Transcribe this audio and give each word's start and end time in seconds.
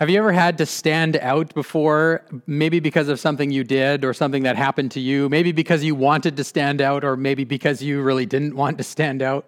Have 0.00 0.08
you 0.08 0.18
ever 0.18 0.32
had 0.32 0.56
to 0.56 0.64
stand 0.64 1.18
out 1.18 1.52
before, 1.52 2.22
maybe 2.46 2.80
because 2.80 3.10
of 3.10 3.20
something 3.20 3.50
you 3.50 3.64
did 3.64 4.02
or 4.02 4.14
something 4.14 4.44
that 4.44 4.56
happened 4.56 4.92
to 4.92 5.00
you, 5.00 5.28
maybe 5.28 5.52
because 5.52 5.84
you 5.84 5.94
wanted 5.94 6.38
to 6.38 6.44
stand 6.44 6.80
out, 6.80 7.04
or 7.04 7.18
maybe 7.18 7.44
because 7.44 7.82
you 7.82 8.00
really 8.00 8.24
didn't 8.24 8.56
want 8.56 8.78
to 8.78 8.84
stand 8.84 9.20
out? 9.20 9.44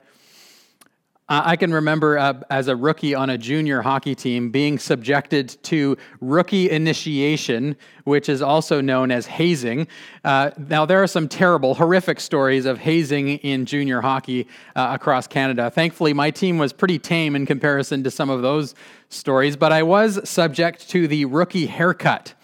I 1.33 1.57
can 1.57 1.73
remember 1.73 2.19
uh, 2.19 2.41
as 2.51 2.69
a 2.69 2.77
rookie 2.77 3.15
on 3.15 3.31
a 3.31 3.39
junior 3.39 3.81
hockey 3.81 4.15
team 4.15 4.51
being 4.51 4.79
subjected 4.79 5.57
to 5.63 5.97
rookie 6.21 6.69
initiation, 6.69 7.77
which 8.05 8.29
is 8.29 8.43
also 8.43 8.83
known 8.83 9.11
as 9.11 9.25
hazing. 9.25 9.89
Uh, 10.25 10.51
now, 10.59 10.85
there 10.85 11.03
are 11.03 11.07
some 11.07 11.29
terrible, 11.29 11.75
horrific 11.75 12.21
stories 12.21 12.67
of 12.67 12.77
hazing 12.77 13.39
in 13.39 13.65
junior 13.65 14.03
hockey 14.03 14.47
uh, 14.77 14.91
across 14.93 15.27
Canada. 15.27 15.71
Thankfully, 15.71 16.13
my 16.13 16.31
team 16.31 16.59
was 16.59 16.71
pretty 16.71 16.99
tame 16.99 17.35
in 17.35 17.47
comparison 17.47 18.05
to 18.05 18.11
some 18.11 18.29
of 18.29 18.43
those 18.43 18.75
stories, 19.09 19.57
but 19.57 19.73
I 19.73 19.85
was 19.85 20.29
subject 20.29 20.91
to 20.91 21.09
the 21.09 21.25
rookie 21.25 21.65
haircut. 21.65 22.35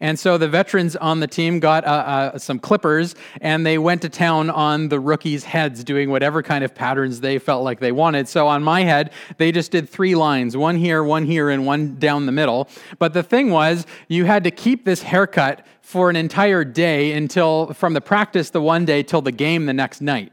And 0.00 0.18
so 0.18 0.38
the 0.38 0.48
veterans 0.48 0.96
on 0.96 1.20
the 1.20 1.26
team 1.26 1.60
got 1.60 1.84
uh, 1.84 1.88
uh, 1.88 2.38
some 2.38 2.58
clippers 2.58 3.14
and 3.40 3.64
they 3.64 3.78
went 3.78 4.02
to 4.02 4.08
town 4.08 4.50
on 4.50 4.88
the 4.88 5.00
rookies' 5.00 5.44
heads, 5.44 5.84
doing 5.84 6.10
whatever 6.10 6.42
kind 6.42 6.64
of 6.64 6.74
patterns 6.74 7.20
they 7.20 7.38
felt 7.38 7.64
like 7.64 7.80
they 7.80 7.92
wanted. 7.92 8.28
So 8.28 8.46
on 8.46 8.62
my 8.62 8.82
head, 8.82 9.12
they 9.38 9.52
just 9.52 9.70
did 9.70 9.88
three 9.88 10.14
lines 10.14 10.56
one 10.56 10.76
here, 10.76 11.02
one 11.02 11.24
here, 11.24 11.50
and 11.50 11.66
one 11.66 11.96
down 11.98 12.26
the 12.26 12.32
middle. 12.32 12.68
But 12.98 13.14
the 13.14 13.22
thing 13.22 13.50
was, 13.50 13.86
you 14.08 14.24
had 14.24 14.44
to 14.44 14.50
keep 14.50 14.84
this 14.84 15.02
haircut 15.02 15.66
for 15.80 16.10
an 16.10 16.16
entire 16.16 16.64
day 16.64 17.12
until 17.12 17.72
from 17.72 17.94
the 17.94 18.00
practice 18.00 18.50
the 18.50 18.60
one 18.60 18.84
day 18.84 19.02
till 19.02 19.22
the 19.22 19.32
game 19.32 19.66
the 19.66 19.72
next 19.72 20.00
night. 20.00 20.32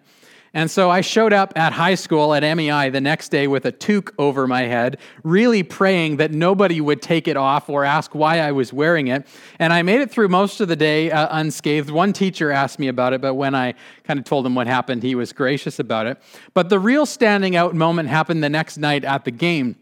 And 0.55 0.70
so 0.70 0.91
I 0.91 1.02
showed 1.02 1.34
up 1.34 1.53
at 1.55 1.73
high 1.73 1.95
school 1.95 2.34
at 2.34 2.41
MEI 2.55 2.89
the 2.91 3.02
next 3.02 3.30
day 3.30 3.48
with 3.48 3.66
a 3.66 3.71
toque 3.71 4.13
over 4.20 4.45
my 4.45 4.61
head, 4.61 4.99
really 5.23 5.63
praying 5.63 6.17
that 6.17 6.31
nobody 6.31 6.80
would 6.80 7.02
take 7.02 7.27
it 7.27 7.35
off 7.35 7.70
or 7.70 7.84
ask 7.84 8.13
why 8.13 8.39
I 8.39 8.52
was 8.52 8.71
wearing 8.71 9.08
it. 9.08 9.25
And 9.58 9.73
I 9.73 9.81
made 9.81 10.02
it 10.02 10.11
through 10.11 10.27
most 10.27 10.61
of 10.61 10.67
the 10.67 10.75
day 10.75 11.09
uh, 11.09 11.28
unscathed. 11.31 11.89
One 11.89 12.13
teacher 12.13 12.52
asked 12.52 12.78
me 12.78 12.88
about 12.88 13.13
it, 13.13 13.22
but 13.22 13.33
when 13.33 13.55
I 13.55 13.73
kind 14.03 14.19
of 14.19 14.25
told 14.25 14.45
him 14.45 14.53
what 14.53 14.67
happened, 14.67 15.02
he 15.02 15.16
was 15.16 15.33
gracious 15.33 15.80
about 15.80 16.05
it. 16.05 16.22
But 16.53 16.69
the 16.69 16.80
real 16.80 17.08
standing 17.08 17.56
out 17.56 17.73
moment 17.73 18.09
happened 18.09 18.44
the 18.44 18.50
next 18.50 18.78
night 18.78 19.03
at 19.03 19.25
the 19.25 19.31
game. 19.31 19.78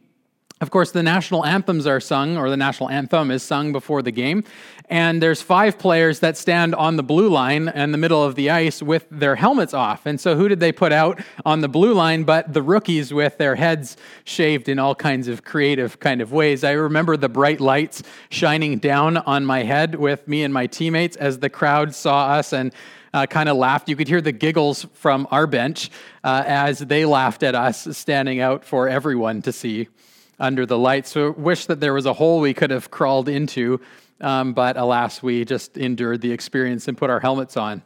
Of 0.62 0.70
course, 0.70 0.92
the 0.92 1.02
national 1.02 1.44
anthems 1.44 1.88
are 1.88 2.00
sung, 2.00 2.38
or 2.38 2.52
the 2.52 2.56
national 2.56 2.92
anthem 2.92 3.32
is 3.32 3.42
sung 3.42 3.72
before 3.72 4.04
the 4.04 4.12
game. 4.12 4.44
And 4.90 5.20
there's 5.20 5.42
five 5.42 5.80
players 5.80 6.20
that 6.20 6.38
stand 6.38 6.76
on 6.76 6.98
the 6.98 7.04
blue 7.04 7.30
line 7.30 7.68
in 7.70 7.92
the 7.92 7.98
middle 7.98 8.24
of 8.24 8.36
the 8.36 8.52
ice 8.52 8.80
with 8.84 9.08
their 9.10 9.36
helmets 9.36 9.74
off. 9.74 10.06
And 10.06 10.22
so, 10.22 10.36
who 10.36 10.48
did 10.48 10.60
they 10.60 10.72
put 10.72 10.92
out 10.92 11.20
on 11.46 11.62
the 11.62 11.68
blue 11.68 11.96
line 11.96 12.26
but 12.26 12.54
the 12.54 12.62
rookies 12.62 13.12
with 13.12 13.40
their 13.40 13.56
heads 13.56 13.98
shaved 14.24 14.70
in 14.70 14.78
all 14.78 14.94
kinds 14.94 15.28
of 15.28 15.44
creative 15.44 16.00
kind 16.00 16.22
of 16.22 16.32
ways? 16.32 16.64
I 16.64 16.74
remember 16.74 17.18
the 17.18 17.30
bright 17.30 17.60
lights 17.60 18.04
shining 18.30 18.78
down 18.78 19.18
on 19.18 19.44
my 19.44 19.64
head 19.64 19.96
with 19.96 20.28
me 20.28 20.44
and 20.44 20.54
my 20.54 20.68
teammates 20.68 21.16
as 21.16 21.40
the 21.40 21.50
crowd 21.50 21.96
saw 21.96 22.34
us 22.34 22.54
and 22.54 22.72
uh, 23.16 23.26
kind 23.26 23.50
of 23.50 23.58
laughed. 23.58 23.90
You 23.90 23.96
could 23.96 24.08
hear 24.08 24.22
the 24.22 24.32
giggles 24.32 24.86
from 24.94 25.28
our 25.32 25.48
bench 25.48 25.90
uh, 26.24 26.44
as 26.46 26.78
they 26.78 27.04
laughed 27.04 27.42
at 27.42 27.56
us 27.56 27.88
standing 27.98 28.42
out 28.42 28.64
for 28.64 28.88
everyone 28.88 29.42
to 29.42 29.52
see 29.52 29.88
under 30.42 30.66
the 30.66 30.78
light. 30.78 31.08
So 31.08 31.32
wish 31.32 31.68
that 31.68 31.80
there 31.80 31.94
was 31.94 32.06
a 32.06 32.14
hole 32.14 32.42
we 32.42 32.54
could 32.54 32.72
have 32.72 32.92
crawled 32.92 33.30
into, 33.30 33.80
um, 34.20 34.54
but 34.54 34.76
alas, 34.76 35.24
we 35.24 35.46
just 35.46 35.78
endured 35.78 36.22
the 36.22 36.32
experience 36.32 36.88
and 36.88 36.98
put 36.98 37.10
our 37.10 37.20
helmets 37.20 37.56
on. 37.56 37.84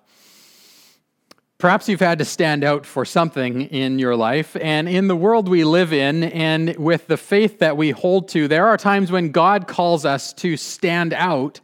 Perhaps 1.58 1.88
you've 1.88 2.02
had 2.02 2.20
to 2.20 2.26
stand 2.26 2.64
out 2.64 2.86
for 2.86 3.06
something 3.06 3.62
in 3.62 4.00
your 4.00 4.16
life. 4.16 4.58
And 4.60 4.90
in 4.90 5.08
the 5.08 5.16
world 5.16 5.48
we 5.48 5.64
live 5.64 5.94
in, 5.94 6.24
and 6.24 6.76
with 6.78 7.08
the 7.08 7.18
faith 7.18 7.60
that 7.60 7.78
we 7.78 7.92
hold 7.92 8.30
to, 8.30 8.48
there 8.48 8.68
are 8.68 8.78
times 8.78 9.12
when 9.12 9.32
God 9.32 9.68
calls 9.68 10.06
us 10.06 10.34
to 10.34 10.58
stand 10.58 11.14
out 11.14 11.62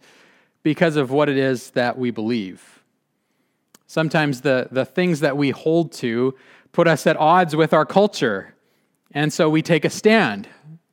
because 0.64 0.96
of 0.96 1.12
what 1.12 1.28
it 1.28 1.38
is 1.38 1.72
that 1.72 1.98
we 1.98 2.12
believe. 2.12 2.84
Sometimes 3.88 4.42
the, 4.42 4.70
the 4.72 4.86
things 4.86 5.20
that 5.22 5.36
we 5.36 5.50
hold 5.50 5.92
to 5.94 6.36
put 6.72 6.88
us 6.88 7.06
at 7.06 7.18
odds 7.18 7.56
with 7.56 7.74
our 7.74 7.86
culture. 7.86 8.54
And 9.12 9.34
so 9.34 9.50
we 9.50 9.62
take 9.62 9.84
a 9.84 9.90
stand 9.90 10.48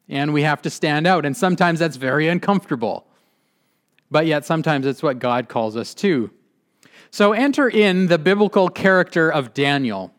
and 0.08 0.32
we 0.32 0.42
have 0.42 0.62
to 0.62 0.70
stand 0.70 1.06
out. 1.06 1.26
And 1.26 1.36
sometimes 1.36 1.78
that's 1.78 1.96
very 1.96 2.28
uncomfortable. 2.28 3.06
But 4.10 4.26
yet, 4.26 4.44
sometimes 4.44 4.86
it's 4.86 5.02
what 5.02 5.18
God 5.18 5.48
calls 5.48 5.76
us 5.76 5.94
to. 5.96 6.30
So, 7.10 7.32
enter 7.32 7.68
in 7.68 8.06
the 8.06 8.18
biblical 8.18 8.68
character 8.68 9.30
of 9.30 9.54
Daniel. 9.54 10.12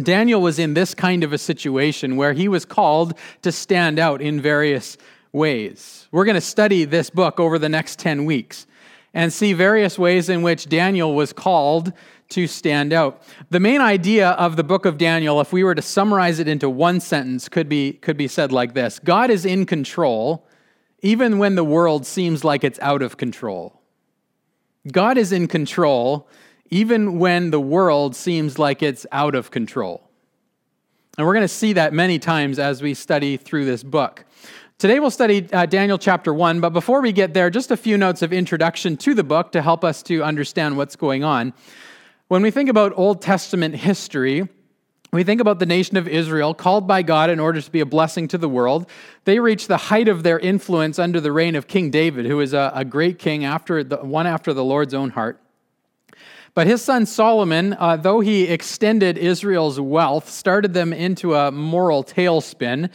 Daniel 0.00 0.40
was 0.40 0.60
in 0.60 0.74
this 0.74 0.94
kind 0.94 1.24
of 1.24 1.32
a 1.32 1.38
situation 1.38 2.16
where 2.16 2.32
he 2.32 2.46
was 2.46 2.64
called 2.64 3.14
to 3.42 3.50
stand 3.50 3.98
out 3.98 4.22
in 4.22 4.40
various 4.40 4.96
ways. 5.32 6.06
We're 6.12 6.24
going 6.24 6.36
to 6.36 6.40
study 6.40 6.84
this 6.84 7.10
book 7.10 7.40
over 7.40 7.58
the 7.58 7.68
next 7.68 7.98
10 7.98 8.24
weeks 8.24 8.66
and 9.12 9.32
see 9.32 9.52
various 9.52 9.98
ways 9.98 10.28
in 10.28 10.42
which 10.42 10.68
Daniel 10.68 11.14
was 11.14 11.32
called 11.32 11.92
to 12.30 12.46
stand 12.46 12.92
out. 12.92 13.22
The 13.50 13.60
main 13.60 13.80
idea 13.80 14.30
of 14.30 14.56
the 14.56 14.64
book 14.64 14.86
of 14.86 14.98
Daniel, 14.98 15.40
if 15.40 15.52
we 15.52 15.62
were 15.62 15.74
to 15.74 15.82
summarize 15.82 16.38
it 16.38 16.48
into 16.48 16.70
one 16.70 17.00
sentence, 17.00 17.48
could 17.48 17.68
be, 17.68 17.94
could 17.94 18.16
be 18.16 18.28
said 18.28 18.52
like 18.52 18.74
this 18.74 18.98
God 18.98 19.30
is 19.30 19.44
in 19.44 19.66
control, 19.66 20.46
even 21.02 21.38
when 21.38 21.54
the 21.54 21.64
world 21.64 22.06
seems 22.06 22.44
like 22.44 22.64
it's 22.64 22.78
out 22.80 23.02
of 23.02 23.16
control. 23.16 23.80
God 24.90 25.18
is 25.18 25.32
in 25.32 25.46
control, 25.46 26.28
even 26.70 27.18
when 27.18 27.50
the 27.50 27.60
world 27.60 28.16
seems 28.16 28.58
like 28.58 28.82
it's 28.82 29.06
out 29.12 29.34
of 29.34 29.50
control. 29.50 30.08
And 31.18 31.26
we're 31.26 31.34
going 31.34 31.44
to 31.44 31.48
see 31.48 31.74
that 31.74 31.92
many 31.92 32.18
times 32.18 32.58
as 32.58 32.80
we 32.80 32.94
study 32.94 33.36
through 33.36 33.66
this 33.66 33.82
book. 33.82 34.24
Today 34.78 34.98
we'll 34.98 35.10
study 35.10 35.46
uh, 35.52 35.66
Daniel 35.66 35.98
chapter 35.98 36.32
1, 36.32 36.60
but 36.60 36.70
before 36.70 37.02
we 37.02 37.12
get 37.12 37.34
there, 37.34 37.50
just 37.50 37.70
a 37.70 37.76
few 37.76 37.98
notes 37.98 38.22
of 38.22 38.32
introduction 38.32 38.96
to 38.98 39.12
the 39.12 39.22
book 39.22 39.52
to 39.52 39.60
help 39.60 39.84
us 39.84 40.02
to 40.04 40.24
understand 40.24 40.78
what's 40.78 40.96
going 40.96 41.22
on. 41.22 41.52
When 42.30 42.42
we 42.42 42.52
think 42.52 42.68
about 42.68 42.92
Old 42.94 43.20
Testament 43.20 43.74
history, 43.74 44.48
we 45.12 45.24
think 45.24 45.40
about 45.40 45.58
the 45.58 45.66
nation 45.66 45.96
of 45.96 46.06
Israel, 46.06 46.54
called 46.54 46.86
by 46.86 47.02
God 47.02 47.28
in 47.28 47.40
order 47.40 47.60
to 47.60 47.70
be 47.72 47.80
a 47.80 47.84
blessing 47.84 48.28
to 48.28 48.38
the 48.38 48.48
world. 48.48 48.88
They 49.24 49.40
reached 49.40 49.66
the 49.66 49.76
height 49.76 50.06
of 50.06 50.22
their 50.22 50.38
influence 50.38 51.00
under 51.00 51.20
the 51.20 51.32
reign 51.32 51.56
of 51.56 51.66
King 51.66 51.90
David, 51.90 52.26
who 52.26 52.36
was 52.36 52.54
a, 52.54 52.70
a 52.72 52.84
great 52.84 53.18
king, 53.18 53.44
after 53.44 53.82
the, 53.82 53.96
one 53.96 54.28
after 54.28 54.54
the 54.54 54.62
Lord's 54.62 54.94
own 54.94 55.10
heart. 55.10 55.40
But 56.54 56.68
his 56.68 56.82
son 56.82 57.04
Solomon, 57.04 57.74
uh, 57.76 57.96
though 57.96 58.20
he 58.20 58.44
extended 58.44 59.18
Israel's 59.18 59.80
wealth, 59.80 60.30
started 60.30 60.72
them 60.72 60.92
into 60.92 61.34
a 61.34 61.50
moral 61.50 62.04
tailspin 62.04 62.90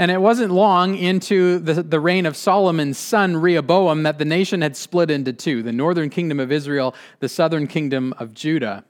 and 0.00 0.10
it 0.10 0.18
wasn't 0.18 0.50
long 0.50 0.96
into 0.96 1.58
the, 1.58 1.82
the 1.82 2.00
reign 2.00 2.24
of 2.24 2.34
Solomon's 2.34 2.96
son 2.96 3.36
Rehoboam 3.36 4.04
that 4.04 4.16
the 4.16 4.24
nation 4.24 4.62
had 4.62 4.74
split 4.74 5.10
into 5.10 5.34
two 5.34 5.62
the 5.62 5.72
northern 5.72 6.08
kingdom 6.08 6.40
of 6.40 6.50
Israel, 6.50 6.94
the 7.18 7.28
southern 7.28 7.66
kingdom 7.66 8.14
of 8.16 8.32
Judah. 8.32 8.82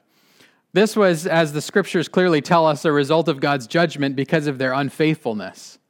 This 0.72 0.94
was, 0.94 1.26
as 1.26 1.52
the 1.52 1.60
scriptures 1.60 2.06
clearly 2.08 2.40
tell 2.40 2.64
us, 2.64 2.84
a 2.84 2.92
result 2.92 3.26
of 3.26 3.40
God's 3.40 3.66
judgment 3.66 4.14
because 4.14 4.46
of 4.46 4.58
their 4.58 4.72
unfaithfulness. 4.72 5.80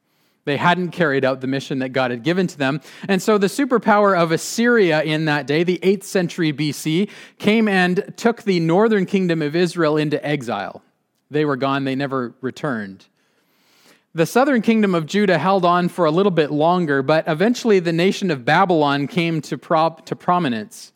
They 0.47 0.57
hadn't 0.57 0.93
carried 0.93 1.23
out 1.23 1.43
the 1.43 1.47
mission 1.47 1.81
that 1.81 1.91
God 1.91 2.11
had 2.11 2.23
given 2.23 2.47
to 2.47 2.57
them. 2.57 2.81
And 3.07 3.21
so 3.21 3.37
the 3.37 3.47
superpower 3.47 4.19
of 4.19 4.33
Assyria 4.33 5.03
in 5.03 5.27
that 5.27 5.47
day, 5.47 5.65
the 5.65 5.81
8th 5.83 6.05
century 6.05 6.51
BC, 6.51 7.11
came 7.37 7.69
and 7.69 8.15
took 8.17 8.45
the 8.45 8.59
northern 8.59 9.05
kingdom 9.05 9.43
of 9.43 9.55
Israel 9.55 9.99
into 9.99 10.25
exile. 10.27 10.81
They 11.31 11.45
were 11.45 11.57
gone, 11.57 11.85
they 11.85 11.95
never 11.95 12.35
returned. 12.41 13.05
The 14.13 14.27
southern 14.27 14.61
kingdom 14.61 14.93
of 14.97 15.07
Judah 15.07 15.39
held 15.39 15.65
on 15.65 15.89
for 15.89 16.05
a 16.05 16.11
little 16.11 16.33
bit 16.33 16.51
longer, 16.51 17.01
but 17.01 17.29
eventually 17.29 17.79
the 17.79 17.93
nation 17.93 18.33
of 18.33 18.45
Babylon 18.45 19.07
came 19.07 19.41
to, 19.43 19.57
prop, 19.57 20.05
to 20.07 20.17
prominence 20.17 20.93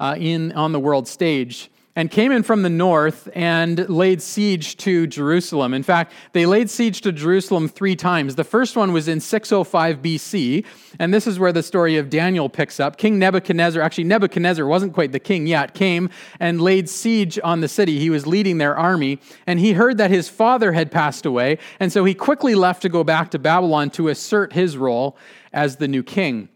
uh, 0.00 0.16
in, 0.18 0.50
on 0.52 0.72
the 0.72 0.80
world 0.80 1.06
stage 1.06 1.70
and 1.98 2.12
came 2.12 2.30
in 2.30 2.44
from 2.44 2.62
the 2.62 2.70
north 2.70 3.28
and 3.34 3.88
laid 3.88 4.22
siege 4.22 4.76
to 4.76 5.04
Jerusalem. 5.08 5.74
In 5.74 5.82
fact, 5.82 6.12
they 6.32 6.46
laid 6.46 6.70
siege 6.70 7.00
to 7.00 7.10
Jerusalem 7.10 7.66
three 7.68 7.96
times. 7.96 8.36
The 8.36 8.44
first 8.44 8.76
one 8.76 8.92
was 8.92 9.08
in 9.08 9.18
605 9.18 10.00
BC, 10.00 10.64
and 11.00 11.12
this 11.12 11.26
is 11.26 11.40
where 11.40 11.50
the 11.52 11.60
story 11.60 11.96
of 11.96 12.08
Daniel 12.08 12.48
picks 12.48 12.78
up. 12.78 12.98
King 12.98 13.18
Nebuchadnezzar, 13.18 13.82
actually, 13.82 14.04
Nebuchadnezzar 14.04 14.64
wasn't 14.64 14.94
quite 14.94 15.10
the 15.10 15.18
king 15.18 15.48
yet, 15.48 15.74
came 15.74 16.08
and 16.38 16.60
laid 16.60 16.88
siege 16.88 17.36
on 17.42 17.62
the 17.62 17.68
city. 17.68 17.98
He 17.98 18.10
was 18.10 18.28
leading 18.28 18.58
their 18.58 18.76
army, 18.76 19.18
and 19.44 19.58
he 19.58 19.72
heard 19.72 19.98
that 19.98 20.12
his 20.12 20.28
father 20.28 20.70
had 20.70 20.92
passed 20.92 21.26
away, 21.26 21.58
and 21.80 21.92
so 21.92 22.04
he 22.04 22.14
quickly 22.14 22.54
left 22.54 22.80
to 22.82 22.88
go 22.88 23.02
back 23.02 23.32
to 23.32 23.40
Babylon 23.40 23.90
to 23.90 24.06
assert 24.06 24.52
his 24.52 24.76
role 24.76 25.16
as 25.52 25.78
the 25.78 25.88
new 25.88 26.04
king 26.04 26.48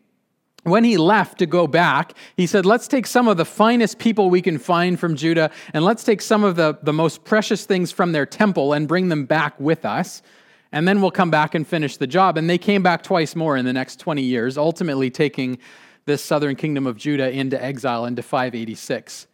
when 0.64 0.85
he 0.85 0.97
left 0.97 1.38
to 1.38 1.47
go 1.47 1.67
back, 1.67 2.14
he 2.37 2.47
said, 2.47 2.64
Let's 2.64 2.87
take 2.87 3.06
some 3.06 3.26
of 3.26 3.37
the 3.37 3.44
finest 3.44 3.99
people 3.99 4.31
we 4.31 4.43
can 4.43 4.59
find 4.59 4.99
from 4.99 5.17
Judah, 5.17 5.50
and 5.75 5.85
let's 5.85 6.05
take 6.05 6.23
some 6.23 6.44
of 6.44 6.56
the, 6.56 6.79
the 6.82 6.93
most 6.93 7.25
precious 7.25 7.67
things 7.67 7.91
from 7.91 8.12
their 8.12 8.26
temple 8.26 8.73
and 8.73 8.87
bring 8.87 9.09
them 9.09 9.25
back 9.25 9.59
with 9.59 9.85
us. 9.85 10.23
And 10.70 10.88
then 10.88 11.03
we'll 11.03 11.11
come 11.11 11.31
back 11.31 11.55
and 11.55 11.67
finish 11.67 11.99
the 11.99 12.06
job. 12.06 12.38
And 12.38 12.49
they 12.49 12.59
came 12.59 12.82
back 12.82 13.03
twice 13.03 13.37
more 13.37 13.56
in 13.56 13.64
the 13.64 13.73
next 13.73 13.97
20 13.97 14.23
years, 14.23 14.56
ultimately 14.56 15.11
taking 15.11 15.59
this 16.06 16.25
southern 16.25 16.56
kingdom 16.56 16.87
of 16.87 16.97
Judah 16.97 17.31
into 17.31 17.62
exile 17.62 18.06
into 18.06 18.23
586, 18.23 19.26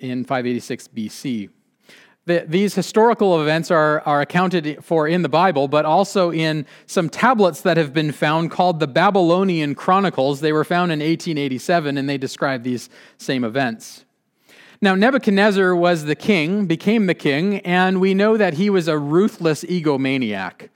in 0.00 0.24
586 0.24 0.88
BC. 0.88 1.50
The, 2.26 2.44
these 2.48 2.74
historical 2.74 3.42
events 3.42 3.70
are, 3.70 4.00
are 4.00 4.22
accounted 4.22 4.82
for 4.82 5.06
in 5.06 5.20
the 5.20 5.28
Bible, 5.28 5.68
but 5.68 5.84
also 5.84 6.32
in 6.32 6.64
some 6.86 7.10
tablets 7.10 7.60
that 7.60 7.76
have 7.76 7.92
been 7.92 8.12
found 8.12 8.50
called 8.50 8.80
the 8.80 8.86
Babylonian 8.86 9.74
Chronicles. 9.74 10.40
They 10.40 10.52
were 10.52 10.64
found 10.64 10.90
in 10.90 11.00
1887 11.00 11.98
and 11.98 12.08
they 12.08 12.16
describe 12.16 12.62
these 12.62 12.88
same 13.18 13.44
events. 13.44 14.06
Now, 14.80 14.94
Nebuchadnezzar 14.94 15.76
was 15.76 16.04
the 16.04 16.14
king, 16.14 16.66
became 16.66 17.06
the 17.06 17.14
king, 17.14 17.60
and 17.60 18.00
we 18.00 18.12
know 18.12 18.36
that 18.36 18.54
he 18.54 18.68
was 18.70 18.88
a 18.88 18.98
ruthless 18.98 19.62
egomaniac. 19.64 20.68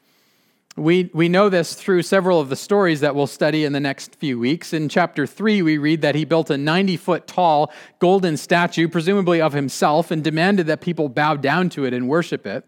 We, 0.78 1.10
we 1.12 1.28
know 1.28 1.48
this 1.48 1.74
through 1.74 2.02
several 2.02 2.40
of 2.40 2.50
the 2.50 2.56
stories 2.56 3.00
that 3.00 3.16
we'll 3.16 3.26
study 3.26 3.64
in 3.64 3.72
the 3.72 3.80
next 3.80 4.14
few 4.14 4.38
weeks. 4.38 4.72
In 4.72 4.88
chapter 4.88 5.26
3, 5.26 5.60
we 5.62 5.76
read 5.76 6.02
that 6.02 6.14
he 6.14 6.24
built 6.24 6.50
a 6.50 6.56
90 6.56 6.96
foot 6.96 7.26
tall 7.26 7.72
golden 7.98 8.36
statue, 8.36 8.86
presumably 8.86 9.40
of 9.40 9.52
himself, 9.52 10.12
and 10.12 10.22
demanded 10.22 10.68
that 10.68 10.80
people 10.80 11.08
bow 11.08 11.34
down 11.34 11.68
to 11.70 11.84
it 11.84 11.92
and 11.92 12.08
worship 12.08 12.46
it. 12.46 12.64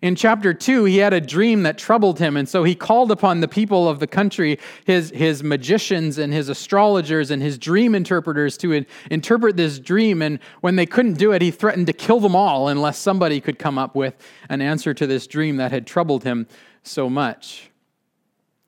In 0.00 0.14
chapter 0.14 0.54
2, 0.54 0.84
he 0.84 0.98
had 0.98 1.12
a 1.12 1.20
dream 1.20 1.64
that 1.64 1.76
troubled 1.76 2.20
him, 2.20 2.36
and 2.36 2.48
so 2.48 2.64
he 2.64 2.74
called 2.74 3.10
upon 3.10 3.40
the 3.40 3.48
people 3.48 3.86
of 3.86 3.98
the 3.98 4.06
country, 4.06 4.58
his, 4.86 5.10
his 5.10 5.42
magicians 5.42 6.16
and 6.16 6.32
his 6.32 6.48
astrologers 6.48 7.30
and 7.30 7.42
his 7.42 7.58
dream 7.58 7.94
interpreters, 7.94 8.56
to 8.58 8.72
in, 8.72 8.86
interpret 9.10 9.58
this 9.58 9.78
dream. 9.78 10.22
And 10.22 10.38
when 10.62 10.76
they 10.76 10.86
couldn't 10.86 11.14
do 11.14 11.32
it, 11.32 11.42
he 11.42 11.50
threatened 11.50 11.88
to 11.88 11.92
kill 11.92 12.20
them 12.20 12.34
all 12.34 12.68
unless 12.68 12.96
somebody 12.96 13.40
could 13.40 13.58
come 13.58 13.76
up 13.76 13.94
with 13.94 14.14
an 14.48 14.62
answer 14.62 14.94
to 14.94 15.06
this 15.06 15.26
dream 15.26 15.56
that 15.56 15.70
had 15.70 15.86
troubled 15.86 16.24
him 16.24 16.46
so 16.82 17.10
much. 17.10 17.70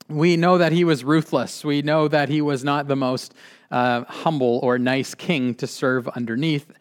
We 0.08 0.36
know 0.36 0.58
that 0.58 0.72
he 0.72 0.84
was 0.84 1.04
ruthless. 1.04 1.64
We 1.64 1.82
know 1.82 2.08
that 2.08 2.28
he 2.28 2.40
was 2.40 2.64
not 2.64 2.88
the 2.88 2.96
most 2.96 3.34
uh, 3.70 4.04
humble 4.04 4.60
or 4.62 4.78
nice 4.78 5.14
king 5.14 5.54
to 5.56 5.66
serve 5.66 6.08
underneath. 6.08 6.72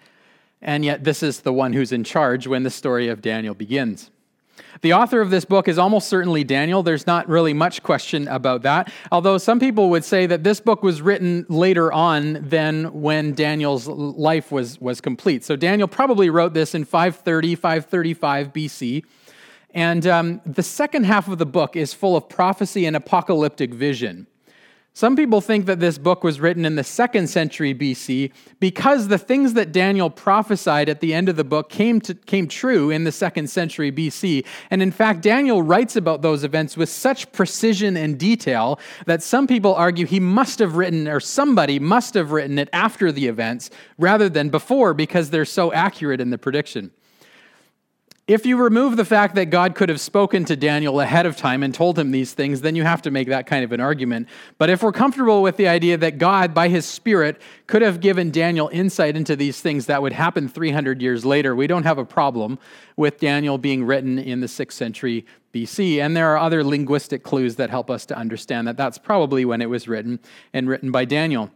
And 0.62 0.86
yet, 0.86 1.04
this 1.04 1.24
is 1.24 1.42
the 1.42 1.54
one 1.54 1.74
who's 1.74 1.92
in 1.92 2.04
charge 2.04 2.45
when 2.45 2.63
the 2.63 2.69
story 2.69 3.07
of 3.07 3.22
Daniel 3.22 3.56
begins. 3.56 4.12
The 4.81 4.94
author 4.94 5.22
of 5.22 5.30
this 5.30 5.45
book 5.45 5.68
is 5.68 5.78
almost 5.78 6.07
certainly 6.07 6.44
Daniel. 6.44 6.81
There's 6.81 7.06
not 7.06 7.28
really 7.28 7.54
much 7.54 7.84
question 7.84 8.27
about 8.27 8.63
that. 8.63 8.92
Although 9.12 9.38
some 9.38 9.60
people 9.60 9.89
would 9.89 10.04
say 10.04 10.25
that 10.27 10.44
this 10.44 10.60
book 10.60 10.81
was 10.81 11.01
written 11.01 11.45
later 11.50 11.92
on 11.92 12.48
than 12.48 13.01
when 13.01 13.34
Daniel's 13.34 13.88
life 13.88 14.51
was, 14.51 14.80
was 14.80 15.01
complete. 15.01 15.44
So 15.44 15.56
Daniel 15.56 15.88
probably 15.88 16.30
wrote 16.30 16.54
this 16.54 16.74
in 16.74 16.86
530, 16.86 17.56
535 17.56 18.54
BC. 18.54 19.04
And 19.74 20.06
um, 20.06 20.42
the 20.46 20.64
second 20.64 21.06
half 21.06 21.28
of 21.28 21.38
the 21.38 21.46
book 21.46 21.76
is 21.76 21.94
full 21.94 22.16
of 22.16 22.28
prophecy 22.28 22.86
and 22.86 22.96
apocalyptic 22.96 23.74
vision. 23.74 24.28
Some 24.94 25.16
people 25.16 25.40
think 25.40 25.68
that 25.68 25.80
this 25.80 25.98
book 25.98 26.22
was 26.22 26.42
written 26.42 26.66
in 26.66 26.76
the 26.76 26.84
second 26.84 27.28
century 27.28 27.74
BC 27.74 28.34
because 28.60 29.08
the 29.08 29.18
things 29.18 29.54
that 29.54 29.72
Daniel 29.72 30.10
prophesied 30.10 30.90
at 30.90 31.00
the 31.00 31.14
end 31.14 31.30
of 31.30 31.38
the 31.38 31.46
book 31.46 31.70
came, 31.70 32.02
to, 32.02 32.14
came 32.14 32.46
true 32.46 32.90
in 32.90 33.06
the 33.06 33.12
second 33.12 33.50
century 33.50 33.90
BC. 33.90 34.46
And 34.70 34.82
in 34.82 34.92
fact, 34.92 35.22
Daniel 35.22 35.64
writes 35.64 35.96
about 35.96 36.22
those 36.22 36.44
events 36.44 36.76
with 36.76 36.90
such 36.90 37.32
precision 37.32 37.96
and 37.96 38.20
detail 38.20 38.82
that 39.06 39.24
some 39.24 39.48
people 39.48 39.74
argue 39.76 40.06
he 40.06 40.20
must 40.20 40.60
have 40.60 40.76
written, 40.76 41.08
or 41.08 41.22
somebody 41.22 41.80
must 41.80 42.14
have 42.16 42.34
written 42.34 42.60
it 42.60 42.68
after 42.74 43.14
the 43.14 43.28
events 43.28 43.70
rather 43.98 44.28
than 44.28 44.50
before 44.50 44.94
because 44.94 45.30
they're 45.30 45.46
so 45.46 45.72
accurate 45.72 46.20
in 46.20 46.32
the 46.32 46.38
prediction. 46.38 46.92
If 48.31 48.45
you 48.45 48.56
remove 48.56 48.95
the 48.95 49.04
fact 49.04 49.36
that 49.36 49.48
God 49.48 49.75
could 49.75 49.89
have 49.89 50.00
spoken 50.00 50.45
to 50.45 50.56
Daniel 50.56 51.01
ahead 51.01 51.25
of 51.25 51.36
time 51.36 51.63
and 51.63 51.74
told 51.74 52.00
him 52.00 52.12
these 52.12 52.33
things, 52.33 52.62
then 52.62 52.78
you 52.78 52.83
have 52.83 53.01
to 53.01 53.12
make 53.12 53.28
that 53.28 53.45
kind 53.45 53.66
of 53.66 53.74
an 53.74 53.81
argument. 53.81 54.30
But 54.57 54.69
if 54.69 54.81
we're 54.81 54.94
comfortable 54.94 55.42
with 55.42 55.57
the 55.57 55.68
idea 55.68 55.98
that 55.98 56.18
God, 56.18 56.54
by 56.54 56.69
his 56.69 56.86
Spirit, 56.86 57.42
could 57.68 57.81
have 57.81 58.00
given 58.00 58.31
Daniel 58.31 58.69
insight 58.72 59.18
into 59.18 59.36
these 59.36 59.60
things 59.60 59.88
that 59.88 60.01
would 60.01 60.13
happen 60.13 60.48
300 60.48 61.01
years 61.01 61.25
later, 61.25 61.54
we 61.54 61.68
don't 61.68 61.83
have 61.83 61.98
a 61.98 62.06
problem 62.06 62.57
with 62.95 63.19
Daniel 63.19 63.57
being 63.57 63.83
written 63.83 64.18
in 64.18 64.39
the 64.39 64.48
6th 64.48 64.72
century 64.72 65.25
BC. 65.54 66.01
And 66.01 66.16
there 66.16 66.30
are 66.30 66.38
other 66.38 66.63
linguistic 66.63 67.24
clues 67.24 67.57
that 67.57 67.69
help 67.69 67.89
us 67.89 68.06
to 68.06 68.18
understand 68.18 68.66
that 68.66 68.77
that's 68.77 68.98
probably 68.98 69.44
when 69.44 69.62
it 69.62 69.69
was 69.69 69.89
written 69.89 70.22
and 70.54 70.69
written 70.69 70.89
by 70.89 71.04
Daniel. 71.04 71.51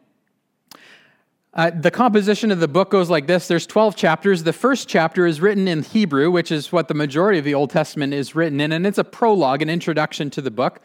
Uh, 1.56 1.70
the 1.70 1.90
composition 1.90 2.52
of 2.52 2.60
the 2.60 2.68
book 2.68 2.90
goes 2.90 3.10
like 3.10 3.28
this 3.28 3.48
there's 3.48 3.66
12 3.66 3.96
chapters. 3.96 4.44
The 4.44 4.52
first 4.52 4.90
chapter 4.90 5.26
is 5.26 5.40
written 5.40 5.70
in 5.70 5.84
Hebrew, 5.84 6.30
which 6.30 6.52
is 6.52 6.74
what 6.74 6.90
the 6.90 6.94
majority 6.94 7.40
of 7.40 7.46
the 7.46 7.54
Old 7.54 7.70
Testament 7.70 8.14
is 8.14 8.36
written 8.36 8.60
in, 8.60 8.74
and 8.74 8.86
it's 8.86 8.98
a 8.98 9.06
prologue, 9.06 9.62
an 9.62 9.70
introduction 9.70 10.30
to 10.32 10.42
the 10.42 10.52
book. 10.52 10.82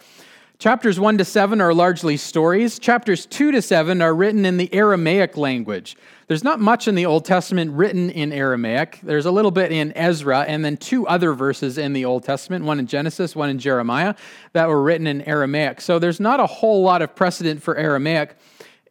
Chapters 0.60 1.00
1 1.00 1.18
to 1.18 1.24
7 1.24 1.60
are 1.60 1.72
largely 1.74 2.16
stories. 2.16 2.78
Chapters 2.78 3.26
2 3.26 3.50
to 3.50 3.62
7 3.62 4.00
are 4.00 4.14
written 4.14 4.44
in 4.44 4.58
the 4.58 4.72
Aramaic 4.72 5.36
language. 5.36 5.96
There's 6.28 6.44
not 6.44 6.60
much 6.60 6.86
in 6.86 6.94
the 6.94 7.06
Old 7.06 7.24
Testament 7.24 7.72
written 7.72 8.08
in 8.10 8.30
Aramaic. 8.30 9.00
There's 9.02 9.26
a 9.26 9.32
little 9.32 9.50
bit 9.50 9.72
in 9.72 9.92
Ezra, 9.96 10.42
and 10.42 10.64
then 10.64 10.76
two 10.76 11.04
other 11.08 11.32
verses 11.32 11.78
in 11.78 11.94
the 11.94 12.04
Old 12.04 12.22
Testament, 12.22 12.64
one 12.64 12.78
in 12.78 12.86
Genesis, 12.86 13.34
one 13.34 13.50
in 13.50 13.58
Jeremiah, 13.58 14.14
that 14.52 14.68
were 14.68 14.82
written 14.82 15.08
in 15.08 15.22
Aramaic. 15.22 15.80
So 15.80 15.98
there's 15.98 16.20
not 16.20 16.38
a 16.38 16.46
whole 16.46 16.82
lot 16.82 17.02
of 17.02 17.16
precedent 17.16 17.60
for 17.60 17.76
Aramaic 17.76 18.36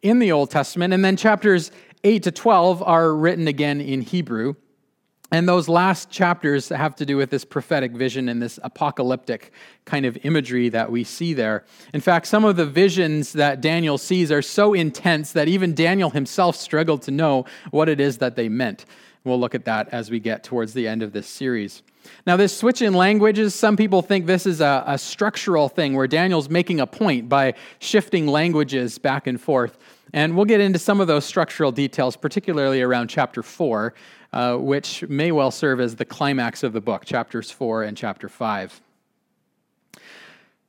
in 0.02 0.18
the 0.18 0.32
Old 0.32 0.50
Testament. 0.50 0.92
And 0.94 1.04
then 1.04 1.16
chapters 1.16 1.70
8 2.04 2.22
to 2.24 2.30
12 2.30 2.82
are 2.82 3.14
written 3.14 3.48
again 3.48 3.80
in 3.80 4.02
Hebrew. 4.02 4.54
And 5.32 5.48
those 5.48 5.68
last 5.68 6.10
chapters 6.10 6.70
have 6.70 6.96
to 6.96 7.06
do 7.06 7.16
with 7.16 7.30
this 7.30 7.44
prophetic 7.44 7.92
vision 7.92 8.28
and 8.28 8.42
this 8.42 8.58
apocalyptic 8.64 9.52
kind 9.84 10.04
of 10.04 10.18
imagery 10.24 10.68
that 10.70 10.90
we 10.90 11.04
see 11.04 11.34
there. 11.34 11.64
In 11.94 12.00
fact, 12.00 12.26
some 12.26 12.44
of 12.44 12.56
the 12.56 12.66
visions 12.66 13.32
that 13.34 13.60
Daniel 13.60 13.96
sees 13.96 14.32
are 14.32 14.42
so 14.42 14.74
intense 14.74 15.32
that 15.32 15.46
even 15.46 15.72
Daniel 15.74 16.10
himself 16.10 16.56
struggled 16.56 17.02
to 17.02 17.12
know 17.12 17.44
what 17.70 17.88
it 17.88 18.00
is 18.00 18.18
that 18.18 18.34
they 18.34 18.48
meant. 18.48 18.84
We'll 19.24 19.38
look 19.38 19.54
at 19.54 19.66
that 19.66 19.88
as 19.90 20.10
we 20.10 20.18
get 20.18 20.42
towards 20.44 20.72
the 20.72 20.88
end 20.88 21.02
of 21.02 21.12
this 21.12 21.26
series. 21.26 21.82
Now, 22.26 22.36
this 22.36 22.56
switch 22.56 22.80
in 22.80 22.94
languages, 22.94 23.54
some 23.54 23.76
people 23.76 24.00
think 24.00 24.26
this 24.26 24.46
is 24.46 24.60
a, 24.60 24.82
a 24.86 24.98
structural 24.98 25.68
thing 25.68 25.94
where 25.94 26.06
Daniel's 26.06 26.48
making 26.48 26.80
a 26.80 26.86
point 26.86 27.28
by 27.28 27.54
shifting 27.78 28.26
languages 28.26 28.98
back 28.98 29.26
and 29.26 29.38
forth. 29.38 29.78
And 30.12 30.34
we'll 30.34 30.46
get 30.46 30.60
into 30.60 30.78
some 30.78 31.00
of 31.00 31.06
those 31.06 31.24
structural 31.24 31.70
details, 31.70 32.16
particularly 32.16 32.80
around 32.80 33.08
chapter 33.08 33.42
4, 33.42 33.94
uh, 34.32 34.56
which 34.56 35.06
may 35.08 35.30
well 35.32 35.50
serve 35.50 35.80
as 35.80 35.96
the 35.96 36.04
climax 36.04 36.62
of 36.62 36.72
the 36.72 36.80
book, 36.80 37.04
chapters 37.04 37.50
4 37.50 37.84
and 37.84 37.96
chapter 37.96 38.28
5. 38.28 38.80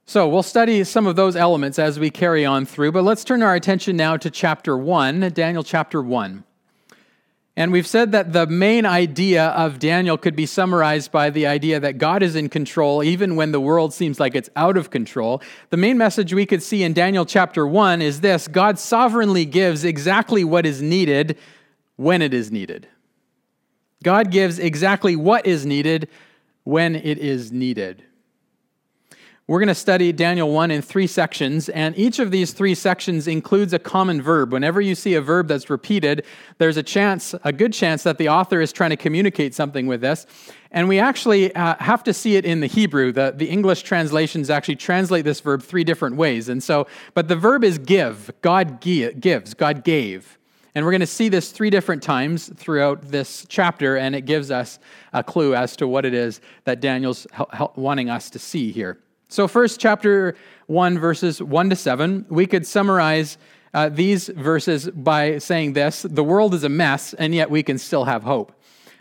So 0.05 0.27
we'll 0.27 0.43
study 0.43 0.83
some 0.83 1.07
of 1.07 1.15
those 1.15 1.37
elements 1.37 1.79
as 1.79 1.97
we 1.97 2.09
carry 2.09 2.45
on 2.45 2.65
through, 2.65 2.91
but 2.91 3.03
let's 3.03 3.23
turn 3.23 3.41
our 3.41 3.55
attention 3.55 3.95
now 3.95 4.17
to 4.17 4.29
chapter 4.29 4.77
1, 4.77 5.31
Daniel 5.33 5.63
chapter 5.63 6.01
1. 6.01 6.43
And 7.57 7.71
we've 7.71 7.87
said 7.87 8.13
that 8.13 8.31
the 8.31 8.47
main 8.47 8.85
idea 8.85 9.47
of 9.47 9.77
Daniel 9.77 10.17
could 10.17 10.35
be 10.35 10.45
summarized 10.45 11.11
by 11.11 11.29
the 11.29 11.47
idea 11.47 11.81
that 11.81 11.97
God 11.97 12.23
is 12.23 12.35
in 12.35 12.47
control 12.47 13.03
even 13.03 13.35
when 13.35 13.51
the 13.51 13.59
world 13.59 13.93
seems 13.93 14.19
like 14.19 14.35
it's 14.35 14.49
out 14.55 14.77
of 14.77 14.89
control. 14.89 15.41
The 15.69 15.77
main 15.77 15.97
message 15.97 16.33
we 16.33 16.45
could 16.45 16.63
see 16.63 16.81
in 16.83 16.93
Daniel 16.93 17.25
chapter 17.25 17.67
1 17.67 18.01
is 18.01 18.21
this 18.21 18.47
God 18.47 18.79
sovereignly 18.79 19.43
gives 19.43 19.83
exactly 19.83 20.45
what 20.45 20.65
is 20.65 20.81
needed 20.81 21.37
when 21.97 22.21
it 22.21 22.33
is 22.33 22.51
needed. 22.51 22.87
God 24.01 24.31
gives 24.31 24.57
exactly 24.57 25.15
what 25.17 25.45
is 25.45 25.65
needed 25.65 26.07
when 26.63 26.95
it 26.95 27.17
is 27.17 27.51
needed. 27.51 28.03
We're 29.51 29.59
going 29.59 29.67
to 29.67 29.75
study 29.75 30.13
Daniel 30.13 30.49
1 30.49 30.71
in 30.71 30.81
three 30.81 31.07
sections, 31.07 31.67
and 31.67 31.93
each 31.97 32.19
of 32.19 32.31
these 32.31 32.53
three 32.53 32.73
sections 32.73 33.27
includes 33.27 33.73
a 33.73 33.79
common 33.79 34.21
verb. 34.21 34.53
Whenever 34.53 34.79
you 34.79 34.95
see 34.95 35.15
a 35.15 35.19
verb 35.19 35.49
that's 35.49 35.69
repeated, 35.69 36.25
there's 36.57 36.77
a 36.77 36.83
chance, 36.83 37.35
a 37.43 37.51
good 37.51 37.73
chance, 37.73 38.03
that 38.03 38.17
the 38.17 38.29
author 38.29 38.61
is 38.61 38.71
trying 38.71 38.91
to 38.91 38.95
communicate 38.95 39.53
something 39.53 39.87
with 39.87 39.99
this. 39.99 40.25
And 40.71 40.87
we 40.87 40.99
actually 40.99 41.53
uh, 41.53 41.75
have 41.81 42.01
to 42.05 42.13
see 42.13 42.37
it 42.37 42.45
in 42.45 42.61
the 42.61 42.67
Hebrew. 42.67 43.11
The, 43.11 43.33
the 43.35 43.49
English 43.49 43.81
translations 43.81 44.49
actually 44.49 44.77
translate 44.77 45.25
this 45.25 45.41
verb 45.41 45.61
three 45.61 45.83
different 45.83 46.15
ways. 46.15 46.47
And 46.47 46.63
so, 46.63 46.87
but 47.13 47.27
the 47.27 47.35
verb 47.35 47.65
is 47.65 47.77
give. 47.77 48.31
God 48.41 48.79
gives, 48.79 49.53
God 49.53 49.83
gave. 49.83 50.37
And 50.75 50.85
we're 50.85 50.91
going 50.91 51.01
to 51.01 51.05
see 51.05 51.27
this 51.27 51.51
three 51.51 51.69
different 51.69 52.01
times 52.01 52.49
throughout 52.55 53.01
this 53.01 53.45
chapter, 53.49 53.97
and 53.97 54.15
it 54.15 54.21
gives 54.21 54.49
us 54.49 54.79
a 55.11 55.21
clue 55.25 55.55
as 55.55 55.75
to 55.75 55.89
what 55.89 56.05
it 56.05 56.13
is 56.13 56.39
that 56.63 56.79
Daniel's 56.79 57.27
wanting 57.75 58.09
us 58.09 58.29
to 58.29 58.39
see 58.39 58.71
here. 58.71 58.97
So, 59.31 59.47
first, 59.47 59.79
chapter 59.79 60.35
1, 60.67 60.99
verses 60.99 61.41
1 61.41 61.69
to 61.69 61.75
7, 61.77 62.25
we 62.27 62.45
could 62.45 62.67
summarize 62.67 63.37
uh, 63.73 63.87
these 63.87 64.27
verses 64.27 64.89
by 64.89 65.37
saying 65.37 65.71
this 65.71 66.01
The 66.01 66.21
world 66.21 66.53
is 66.53 66.65
a 66.65 66.69
mess, 66.69 67.13
and 67.13 67.33
yet 67.33 67.49
we 67.49 67.63
can 67.63 67.77
still 67.77 68.03
have 68.03 68.23
hope. 68.23 68.51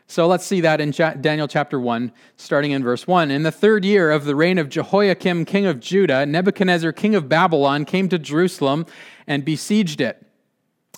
So 0.06 0.28
let's 0.28 0.46
see 0.46 0.60
that 0.60 0.80
in 0.80 0.92
Daniel 0.92 1.48
chapter 1.48 1.80
1, 1.80 2.12
starting 2.36 2.70
in 2.70 2.84
verse 2.84 3.08
1. 3.08 3.32
In 3.32 3.42
the 3.42 3.50
third 3.50 3.84
year 3.84 4.12
of 4.12 4.24
the 4.24 4.36
reign 4.36 4.58
of 4.58 4.68
Jehoiakim, 4.68 5.46
king 5.46 5.66
of 5.66 5.80
Judah, 5.80 6.24
Nebuchadnezzar, 6.24 6.92
king 6.92 7.16
of 7.16 7.28
Babylon, 7.28 7.84
came 7.84 8.08
to 8.08 8.16
Jerusalem 8.18 8.86
and 9.26 9.44
besieged 9.44 10.00
it. 10.00 10.24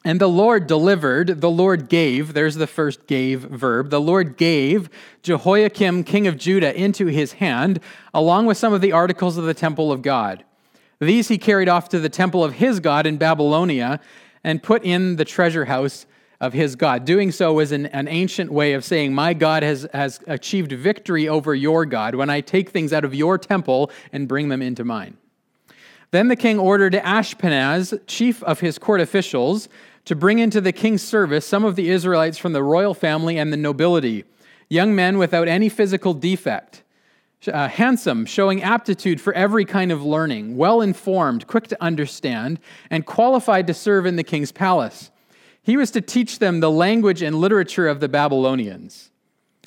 And 0.04 0.20
the 0.20 0.28
Lord 0.28 0.66
delivered, 0.66 1.40
the 1.40 1.50
Lord 1.50 1.88
gave, 1.88 2.34
there's 2.34 2.56
the 2.56 2.66
first 2.66 3.06
gave 3.06 3.42
verb. 3.42 3.90
The 3.90 4.00
Lord 4.00 4.36
gave 4.36 4.90
Jehoiakim, 5.22 6.02
king 6.04 6.26
of 6.26 6.36
Judah, 6.36 6.74
into 6.74 7.06
his 7.06 7.34
hand, 7.34 7.78
along 8.12 8.46
with 8.46 8.58
some 8.58 8.72
of 8.72 8.80
the 8.80 8.92
articles 8.92 9.36
of 9.36 9.44
the 9.44 9.54
temple 9.54 9.92
of 9.92 10.02
God. 10.02 10.44
These 10.98 11.28
he 11.28 11.38
carried 11.38 11.68
off 11.68 11.88
to 11.90 12.00
the 12.00 12.08
temple 12.08 12.42
of 12.42 12.54
his 12.54 12.80
God 12.80 13.06
in 13.06 13.16
Babylonia 13.16 14.00
and 14.42 14.62
put 14.62 14.84
in 14.84 15.16
the 15.16 15.24
treasure 15.24 15.66
house 15.66 16.06
of 16.40 16.52
his 16.52 16.74
God. 16.74 17.04
Doing 17.04 17.30
so 17.30 17.52
was 17.52 17.70
an, 17.70 17.86
an 17.86 18.08
ancient 18.08 18.52
way 18.52 18.72
of 18.72 18.84
saying, 18.84 19.14
My 19.14 19.32
God 19.34 19.62
has, 19.62 19.86
has 19.94 20.20
achieved 20.26 20.72
victory 20.72 21.28
over 21.28 21.54
your 21.54 21.86
God 21.86 22.16
when 22.16 22.28
I 22.28 22.40
take 22.40 22.70
things 22.70 22.92
out 22.92 23.04
of 23.04 23.14
your 23.14 23.38
temple 23.38 23.92
and 24.12 24.26
bring 24.26 24.48
them 24.48 24.60
into 24.60 24.84
mine. 24.84 25.16
Then 26.10 26.28
the 26.28 26.36
king 26.36 26.58
ordered 26.58 26.92
Ashpenaz, 26.92 27.98
chief 28.06 28.42
of 28.42 28.60
his 28.60 28.78
court 28.78 29.00
officials, 29.00 29.68
to 30.04 30.16
bring 30.16 30.38
into 30.38 30.60
the 30.60 30.72
king's 30.72 31.02
service 31.02 31.46
some 31.46 31.64
of 31.64 31.76
the 31.76 31.90
Israelites 31.90 32.38
from 32.38 32.52
the 32.52 32.62
royal 32.62 32.94
family 32.94 33.38
and 33.38 33.52
the 33.52 33.56
nobility, 33.56 34.24
young 34.68 34.94
men 34.94 35.18
without 35.18 35.48
any 35.48 35.68
physical 35.68 36.14
defect, 36.14 36.82
uh, 37.52 37.68
handsome, 37.68 38.24
showing 38.24 38.62
aptitude 38.62 39.20
for 39.20 39.32
every 39.32 39.64
kind 39.64 39.90
of 39.90 40.04
learning, 40.04 40.56
well 40.56 40.80
informed, 40.80 41.46
quick 41.46 41.66
to 41.68 41.82
understand, 41.82 42.58
and 42.90 43.06
qualified 43.06 43.66
to 43.66 43.74
serve 43.74 44.06
in 44.06 44.16
the 44.16 44.24
king's 44.24 44.52
palace. 44.52 45.10
He 45.62 45.76
was 45.76 45.90
to 45.92 46.00
teach 46.00 46.38
them 46.38 46.60
the 46.60 46.70
language 46.70 47.22
and 47.22 47.36
literature 47.36 47.88
of 47.88 48.00
the 48.00 48.08
Babylonians. 48.08 49.10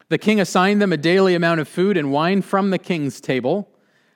The 0.10 0.18
king 0.18 0.40
assigned 0.40 0.82
them 0.82 0.94
a 0.94 0.98
daily 0.98 1.36
amount 1.36 1.62
of 1.62 1.68
food 1.68 1.98
and 1.98 2.12
wine 2.12 2.42
from 2.42 2.70
the 2.70 2.78
king's 2.78 3.20
table. 3.20 3.70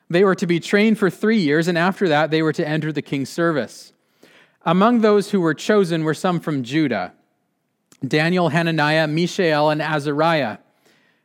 They 0.10 0.24
were 0.24 0.36
to 0.36 0.48
be 0.48 0.60
trained 0.60 0.98
for 0.98 1.10
three 1.10 1.40
years, 1.40 1.68
and 1.68 1.78
after 1.78 2.08
that, 2.10 2.32
they 2.32 2.42
were 2.42 2.54
to 2.54 2.68
enter 2.68 2.92
the 2.92 3.02
king's 3.02 3.30
service. 3.30 3.94
Among 4.70 5.02
those 5.02 5.32
who 5.32 5.42
were 5.42 5.56
chosen 5.56 6.04
were 6.04 6.14
some 6.14 6.40
from 6.40 6.62
Judah 6.62 7.14
Daniel, 8.08 8.50
Hananiah, 8.50 9.08
Mishael, 9.08 9.72
and 9.72 9.82
Azariah. 9.82 10.60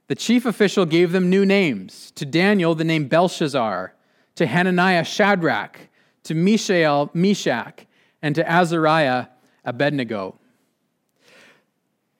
The 0.07 0.15
chief 0.15 0.47
official 0.47 0.87
gave 0.87 1.13
them 1.13 1.29
new 1.29 1.45
names. 1.45 2.11
To 2.13 2.25
Daniel, 2.25 2.75
the 2.75 2.85
name 2.85 3.07
Belshazzar. 3.07 3.93
To 4.37 4.47
Hananiah, 4.47 5.05
Shadrach. 5.05 5.79
To 6.23 6.35
Mishael, 6.35 7.11
Meshach. 7.13 7.85
And 8.23 8.35
to 8.35 8.51
Azariah, 8.51 9.27
Abednego. 9.63 10.41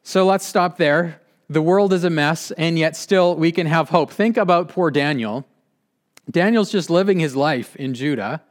So 0.03 0.27
let's 0.27 0.45
stop 0.45 0.77
there. 0.77 1.23
The 1.49 1.63
world 1.63 1.95
is 1.95 2.05
a 2.05 2.11
mess, 2.11 2.51
and 2.51 2.79
yet 2.79 2.97
still 2.97 3.35
we 3.35 3.51
can 3.51 3.67
have 3.67 3.89
hope. 3.89 4.11
Think 4.11 4.37
about 4.37 4.69
poor 4.69 4.91
Daniel. 4.91 5.47
Daniel's 6.31 6.71
just 6.71 6.91
living 6.91 7.19
his 7.19 7.35
life 7.35 7.75
in 7.77 7.95
Judah. 7.95 8.43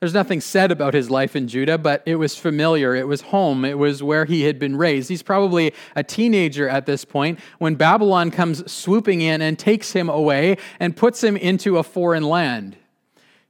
There's 0.00 0.14
nothing 0.14 0.40
said 0.40 0.72
about 0.72 0.94
his 0.94 1.10
life 1.10 1.36
in 1.36 1.46
Judah, 1.46 1.76
but 1.76 2.02
it 2.06 2.16
was 2.16 2.34
familiar. 2.34 2.96
It 2.96 3.06
was 3.06 3.20
home. 3.20 3.66
It 3.66 3.76
was 3.76 4.02
where 4.02 4.24
he 4.24 4.42
had 4.44 4.58
been 4.58 4.76
raised. 4.76 5.10
He's 5.10 5.22
probably 5.22 5.74
a 5.94 6.02
teenager 6.02 6.66
at 6.66 6.86
this 6.86 7.04
point 7.04 7.38
when 7.58 7.74
Babylon 7.74 8.30
comes 8.30 8.70
swooping 8.70 9.20
in 9.20 9.42
and 9.42 9.58
takes 9.58 9.92
him 9.92 10.08
away 10.08 10.56
and 10.78 10.96
puts 10.96 11.22
him 11.22 11.36
into 11.36 11.76
a 11.76 11.82
foreign 11.82 12.22
land. 12.22 12.78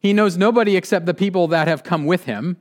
He 0.00 0.12
knows 0.12 0.36
nobody 0.36 0.76
except 0.76 1.06
the 1.06 1.14
people 1.14 1.46
that 1.48 1.68
have 1.68 1.84
come 1.84 2.04
with 2.04 2.24
him. 2.24 2.56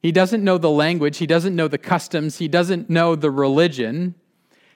He 0.00 0.10
doesn't 0.10 0.42
know 0.42 0.58
the 0.58 0.70
language, 0.70 1.18
he 1.18 1.26
doesn't 1.26 1.54
know 1.54 1.68
the 1.68 1.78
customs, 1.78 2.38
he 2.38 2.48
doesn't 2.48 2.90
know 2.90 3.14
the 3.14 3.30
religion. 3.30 4.16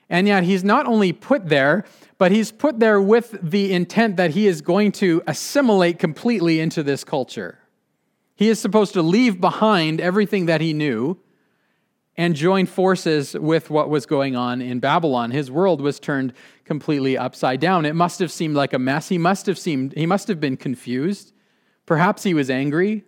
And 0.09 0.27
yet, 0.27 0.45
he's 0.45 0.65
not 0.65 0.87
only 0.87 1.13
put 1.13 1.49
there, 1.49 1.85
but 2.19 2.33
he's 2.33 2.51
put 2.51 2.81
there 2.81 3.01
with 3.01 3.39
the 3.43 3.73
intent 3.73 4.17
that 4.17 4.33
he 4.33 4.47
is 4.47 4.61
going 4.61 4.93
to 4.93 5.23
assimilate 5.27 5.99
completely 5.99 6.59
into 6.59 6.83
this 6.83 7.05
culture. 7.05 7.60
He 8.41 8.49
is 8.49 8.59
supposed 8.59 8.95
to 8.95 9.03
leave 9.03 9.39
behind 9.39 10.01
everything 10.01 10.47
that 10.47 10.63
he 10.63 10.73
knew 10.73 11.19
and 12.17 12.35
join 12.35 12.65
forces 12.65 13.35
with 13.35 13.69
what 13.69 13.91
was 13.91 14.07
going 14.07 14.35
on 14.35 14.63
in 14.63 14.81
Babylon. 14.81 15.31
His 15.31 15.51
world 15.51 15.83
was 15.83 16.01
turned 16.01 16.33
completely 16.65 17.19
upside 17.19 17.61
down. 17.61 17.85
It 17.85 17.95
must 17.95 18.19
have 18.19 18.33
seemed 18.33 18.55
like 18.57 18.73
a 18.73 18.79
mess. 18.79 19.11
He 19.11 19.19
must 19.19 19.45
have 19.45 19.59
seemed 19.59 19.93
he 19.93 20.07
must 20.07 20.27
have 20.29 20.41
been 20.41 20.57
confused. 20.57 21.35
Perhaps 21.85 22.23
he 22.23 22.33
was 22.33 22.49
angry. 22.49 23.05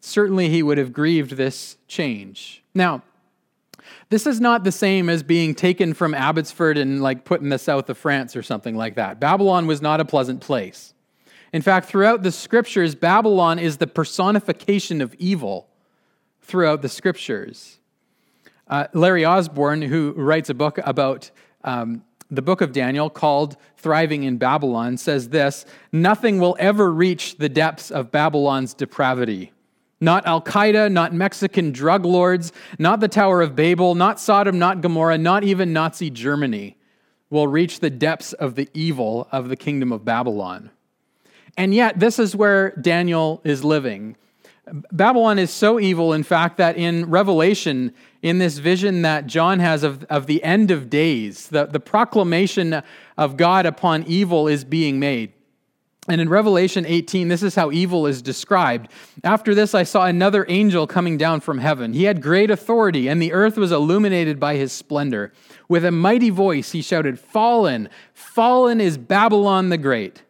Certainly 0.00 0.50
he 0.50 0.62
would 0.62 0.76
have 0.76 0.92
grieved 0.92 1.38
this 1.38 1.78
change. 1.88 2.62
Now, 2.74 3.02
this 4.10 4.26
is 4.26 4.38
not 4.38 4.64
the 4.64 4.72
same 4.72 5.08
as 5.08 5.22
being 5.22 5.54
taken 5.54 5.94
from 5.94 6.12
Abbotsford 6.12 6.76
and 6.76 7.00
like 7.00 7.24
put 7.24 7.40
in 7.40 7.48
the 7.48 7.58
south 7.58 7.88
of 7.88 7.96
France 7.96 8.36
or 8.36 8.42
something 8.42 8.76
like 8.76 8.96
that. 8.96 9.18
Babylon 9.18 9.66
was 9.66 9.80
not 9.80 9.98
a 9.98 10.04
pleasant 10.04 10.42
place. 10.42 10.92
In 11.52 11.62
fact, 11.62 11.88
throughout 11.88 12.22
the 12.22 12.32
scriptures, 12.32 12.94
Babylon 12.94 13.58
is 13.58 13.76
the 13.76 13.86
personification 13.86 15.00
of 15.00 15.14
evil 15.14 15.68
throughout 16.40 16.82
the 16.82 16.88
scriptures. 16.88 17.78
Uh, 18.68 18.86
Larry 18.94 19.24
Osborne, 19.24 19.82
who 19.82 20.12
writes 20.12 20.48
a 20.48 20.54
book 20.54 20.78
about 20.78 21.30
um, 21.64 22.02
the 22.30 22.42
book 22.42 22.62
of 22.62 22.72
Daniel 22.72 23.10
called 23.10 23.56
Thriving 23.76 24.24
in 24.24 24.38
Babylon, 24.38 24.96
says 24.96 25.28
this 25.28 25.66
Nothing 25.92 26.40
will 26.40 26.56
ever 26.58 26.90
reach 26.90 27.36
the 27.36 27.50
depths 27.50 27.90
of 27.90 28.10
Babylon's 28.10 28.72
depravity. 28.72 29.52
Not 30.00 30.26
Al 30.26 30.40
Qaeda, 30.40 30.90
not 30.90 31.12
Mexican 31.12 31.70
drug 31.70 32.04
lords, 32.04 32.52
not 32.78 33.00
the 33.00 33.08
Tower 33.08 33.42
of 33.42 33.54
Babel, 33.54 33.94
not 33.94 34.18
Sodom, 34.18 34.58
not 34.58 34.80
Gomorrah, 34.80 35.18
not 35.18 35.44
even 35.44 35.72
Nazi 35.72 36.10
Germany 36.10 36.76
will 37.30 37.46
reach 37.46 37.80
the 37.80 37.90
depths 37.90 38.32
of 38.32 38.56
the 38.56 38.68
evil 38.74 39.28
of 39.30 39.48
the 39.48 39.56
kingdom 39.56 39.92
of 39.92 40.04
Babylon. 40.04 40.70
And 41.56 41.74
yet, 41.74 42.00
this 42.00 42.18
is 42.18 42.34
where 42.34 42.70
Daniel 42.76 43.40
is 43.44 43.64
living. 43.64 44.16
Babylon 44.92 45.38
is 45.38 45.50
so 45.50 45.80
evil, 45.80 46.12
in 46.12 46.22
fact, 46.22 46.56
that 46.56 46.76
in 46.76 47.10
Revelation, 47.10 47.92
in 48.22 48.38
this 48.38 48.58
vision 48.58 49.02
that 49.02 49.26
John 49.26 49.58
has 49.58 49.82
of, 49.82 50.04
of 50.04 50.26
the 50.26 50.42
end 50.44 50.70
of 50.70 50.88
days, 50.88 51.48
the, 51.48 51.66
the 51.66 51.80
proclamation 51.80 52.82
of 53.18 53.36
God 53.36 53.66
upon 53.66 54.04
evil 54.04 54.46
is 54.48 54.64
being 54.64 55.00
made. 55.00 55.32
And 56.08 56.20
in 56.20 56.28
Revelation 56.28 56.84
18, 56.86 57.28
this 57.28 57.42
is 57.42 57.54
how 57.54 57.70
evil 57.70 58.06
is 58.06 58.22
described. 58.22 58.90
After 59.22 59.54
this, 59.54 59.74
I 59.74 59.84
saw 59.84 60.06
another 60.06 60.44
angel 60.48 60.86
coming 60.86 61.16
down 61.16 61.40
from 61.40 61.58
heaven. 61.58 61.92
He 61.92 62.04
had 62.04 62.22
great 62.22 62.50
authority, 62.50 63.08
and 63.08 63.20
the 63.20 63.32
earth 63.32 63.56
was 63.56 63.70
illuminated 63.70 64.40
by 64.40 64.56
his 64.56 64.72
splendor. 64.72 65.32
With 65.68 65.84
a 65.84 65.92
mighty 65.92 66.30
voice, 66.30 66.72
he 66.72 66.82
shouted, 66.82 67.20
Fallen, 67.20 67.88
fallen 68.14 68.80
is 68.80 68.96
Babylon 68.98 69.68
the 69.68 69.78
Great 69.78 70.22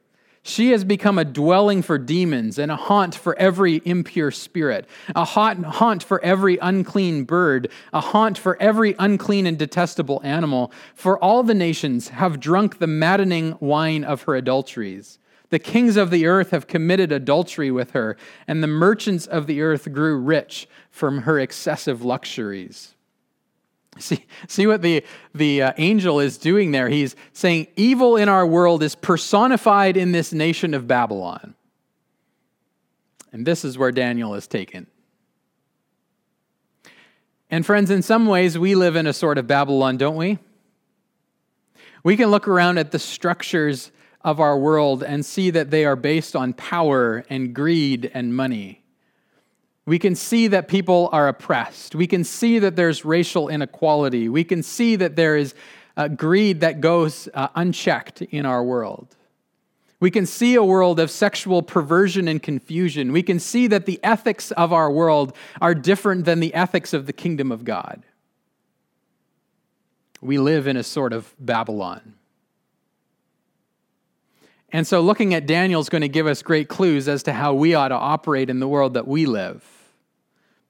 she 0.42 0.70
has 0.70 0.84
become 0.84 1.18
a 1.18 1.24
dwelling 1.24 1.82
for 1.82 1.98
demons 1.98 2.58
and 2.58 2.70
a 2.70 2.76
haunt 2.76 3.14
for 3.14 3.38
every 3.38 3.80
impure 3.84 4.30
spirit, 4.30 4.88
a 5.14 5.24
haunt 5.24 6.02
for 6.02 6.22
every 6.24 6.58
unclean 6.58 7.24
bird, 7.24 7.70
a 7.92 8.00
haunt 8.00 8.36
for 8.36 8.60
every 8.60 8.96
unclean 8.98 9.46
and 9.46 9.58
detestable 9.58 10.20
animal. 10.24 10.72
For 10.94 11.16
all 11.18 11.42
the 11.42 11.54
nations 11.54 12.08
have 12.08 12.40
drunk 12.40 12.78
the 12.78 12.86
maddening 12.88 13.56
wine 13.60 14.02
of 14.02 14.22
her 14.22 14.34
adulteries. 14.34 15.18
The 15.50 15.58
kings 15.58 15.96
of 15.96 16.10
the 16.10 16.26
earth 16.26 16.50
have 16.50 16.66
committed 16.66 17.12
adultery 17.12 17.70
with 17.70 17.92
her, 17.92 18.16
and 18.48 18.62
the 18.62 18.66
merchants 18.66 19.26
of 19.26 19.46
the 19.46 19.60
earth 19.60 19.92
grew 19.92 20.16
rich 20.16 20.66
from 20.90 21.22
her 21.22 21.38
excessive 21.38 22.02
luxuries. 22.02 22.94
See, 23.98 24.24
see 24.48 24.66
what 24.66 24.80
the, 24.82 25.04
the 25.34 25.62
uh, 25.62 25.72
angel 25.76 26.18
is 26.18 26.38
doing 26.38 26.72
there? 26.72 26.88
He's 26.88 27.14
saying 27.34 27.66
evil 27.76 28.16
in 28.16 28.28
our 28.28 28.46
world 28.46 28.82
is 28.82 28.94
personified 28.94 29.96
in 29.96 30.12
this 30.12 30.32
nation 30.32 30.72
of 30.72 30.88
Babylon. 30.88 31.54
And 33.32 33.46
this 33.46 33.64
is 33.64 33.76
where 33.76 33.92
Daniel 33.92 34.34
is 34.34 34.46
taken. 34.46 34.86
And, 37.50 37.66
friends, 37.66 37.90
in 37.90 38.00
some 38.00 38.26
ways, 38.26 38.58
we 38.58 38.74
live 38.74 38.96
in 38.96 39.06
a 39.06 39.12
sort 39.12 39.36
of 39.36 39.46
Babylon, 39.46 39.98
don't 39.98 40.16
we? 40.16 40.38
We 42.02 42.16
can 42.16 42.30
look 42.30 42.48
around 42.48 42.78
at 42.78 42.92
the 42.92 42.98
structures 42.98 43.92
of 44.22 44.40
our 44.40 44.58
world 44.58 45.02
and 45.02 45.24
see 45.24 45.50
that 45.50 45.70
they 45.70 45.84
are 45.84 45.96
based 45.96 46.34
on 46.34 46.54
power 46.54 47.24
and 47.28 47.54
greed 47.54 48.10
and 48.14 48.34
money. 48.34 48.81
We 49.92 49.98
can 49.98 50.14
see 50.14 50.46
that 50.46 50.68
people 50.68 51.10
are 51.12 51.28
oppressed. 51.28 51.94
We 51.94 52.06
can 52.06 52.24
see 52.24 52.58
that 52.60 52.76
there's 52.76 53.04
racial 53.04 53.50
inequality. 53.50 54.26
We 54.30 54.42
can 54.42 54.62
see 54.62 54.96
that 54.96 55.16
there 55.16 55.36
is 55.36 55.54
uh, 55.98 56.08
greed 56.08 56.60
that 56.60 56.80
goes 56.80 57.28
uh, 57.34 57.48
unchecked 57.54 58.22
in 58.22 58.46
our 58.46 58.64
world. 58.64 59.14
We 60.00 60.10
can 60.10 60.24
see 60.24 60.54
a 60.54 60.64
world 60.64 60.98
of 60.98 61.10
sexual 61.10 61.62
perversion 61.62 62.26
and 62.26 62.42
confusion. 62.42 63.12
We 63.12 63.22
can 63.22 63.38
see 63.38 63.66
that 63.66 63.84
the 63.84 64.00
ethics 64.02 64.50
of 64.52 64.72
our 64.72 64.90
world 64.90 65.36
are 65.60 65.74
different 65.74 66.24
than 66.24 66.40
the 66.40 66.54
ethics 66.54 66.94
of 66.94 67.04
the 67.04 67.12
kingdom 67.12 67.52
of 67.52 67.62
God. 67.62 68.02
We 70.22 70.38
live 70.38 70.66
in 70.66 70.78
a 70.78 70.82
sort 70.82 71.12
of 71.12 71.34
Babylon. 71.38 72.14
And 74.72 74.86
so, 74.86 75.02
looking 75.02 75.34
at 75.34 75.46
Daniel 75.46 75.82
is 75.82 75.90
going 75.90 76.00
to 76.00 76.08
give 76.08 76.26
us 76.26 76.40
great 76.40 76.70
clues 76.70 77.08
as 77.08 77.22
to 77.24 77.34
how 77.34 77.52
we 77.52 77.74
ought 77.74 77.88
to 77.88 77.94
operate 77.94 78.48
in 78.48 78.58
the 78.58 78.68
world 78.68 78.94
that 78.94 79.06
we 79.06 79.26
live, 79.26 79.62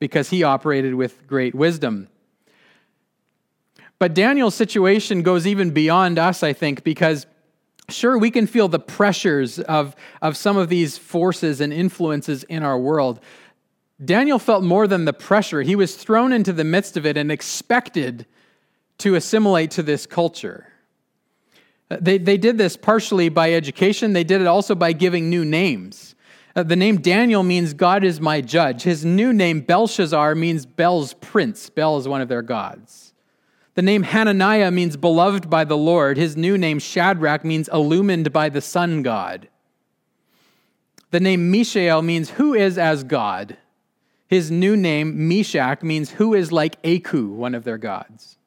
because 0.02 0.30
he 0.30 0.42
operated 0.42 0.97
with 0.97 1.25
great 1.28 1.54
wisdom. 1.54 2.09
But 4.00 4.14
Daniel's 4.14 4.56
situation 4.56 5.23
goes 5.23 5.47
even 5.47 5.71
beyond 5.71 6.18
us, 6.18 6.42
I 6.42 6.52
think, 6.52 6.82
because 6.82 7.25
sure, 7.88 8.18
we 8.18 8.32
can 8.32 8.49
feel 8.49 8.66
the 8.66 8.80
pressures 8.80 9.61
of, 9.61 9.94
of 10.21 10.37
some 10.37 10.56
of 10.56 10.68
these 10.68 10.99
forces 10.99 11.61
and 11.61 11.73
influences 11.73 12.42
in 12.42 12.64
our 12.64 12.76
world. 12.76 13.21
Daniel 14.04 14.40
felt 14.40 14.64
more 14.64 14.88
than 14.88 15.04
the 15.04 15.12
pressure, 15.12 15.62
he 15.62 15.76
was 15.76 15.94
thrown 15.94 16.32
into 16.32 16.52
the 16.52 16.64
midst 16.64 16.97
of 16.97 17.06
it 17.06 17.16
and 17.16 17.30
expected 17.30 18.26
to 18.99 19.14
assimilate 19.14 19.71
to 19.71 19.85
this 19.85 20.04
culture. 20.04 20.66
They, 21.90 22.18
they 22.18 22.38
did 22.38 22.59
this 22.59 22.76
partially 22.76 23.28
by 23.28 23.52
education, 23.52 24.14
they 24.14 24.25
did 24.25 24.40
it 24.40 24.49
also 24.49 24.75
by 24.75 24.94
giving 24.94 25.30
new 25.30 25.44
names. 25.44 26.16
Uh, 26.54 26.62
the 26.62 26.76
name 26.76 27.00
Daniel 27.00 27.42
means 27.42 27.73
God 27.73 28.04
is 28.04 28.21
my 28.21 28.40
judge. 28.40 28.82
His 28.82 29.04
new 29.04 29.32
name, 29.32 29.61
Belshazzar, 29.61 30.35
means 30.35 30.66
Bel's 30.66 31.14
prince. 31.14 31.71
Bel 31.71 31.97
is 31.97 32.06
one 32.06 32.21
of 32.21 32.28
their 32.28 32.42
gods. 32.42 33.14
The 33.75 33.82
name 33.82 34.02
Hananiah 34.02 34.71
means 34.71 34.99
beloved 34.99 35.49
by 35.49 35.64
the 35.64 35.78
Lord. 35.78 36.18
His 36.18 36.37
new 36.37 36.59
name, 36.59 36.78
Shadrach, 36.78 37.42
means 37.42 37.68
illumined 37.68 38.32
by 38.32 38.50
the 38.50 38.61
sun 38.61 39.02
god. 39.02 39.49
The 41.11 41.21
name 41.21 41.50
Mishael 41.50 42.02
means 42.02 42.30
who 42.30 42.52
is 42.54 42.76
as 42.76 43.04
God. 43.04 43.56
His 44.28 44.50
new 44.50 44.76
name, 44.76 45.28
Meshach, 45.28 45.82
means 45.82 46.12
who 46.12 46.32
is 46.32 46.52
like 46.52 46.76
Aku, 46.85 47.28
one 47.28 47.54
of 47.54 47.64
their 47.64 47.76
gods. 47.76 48.38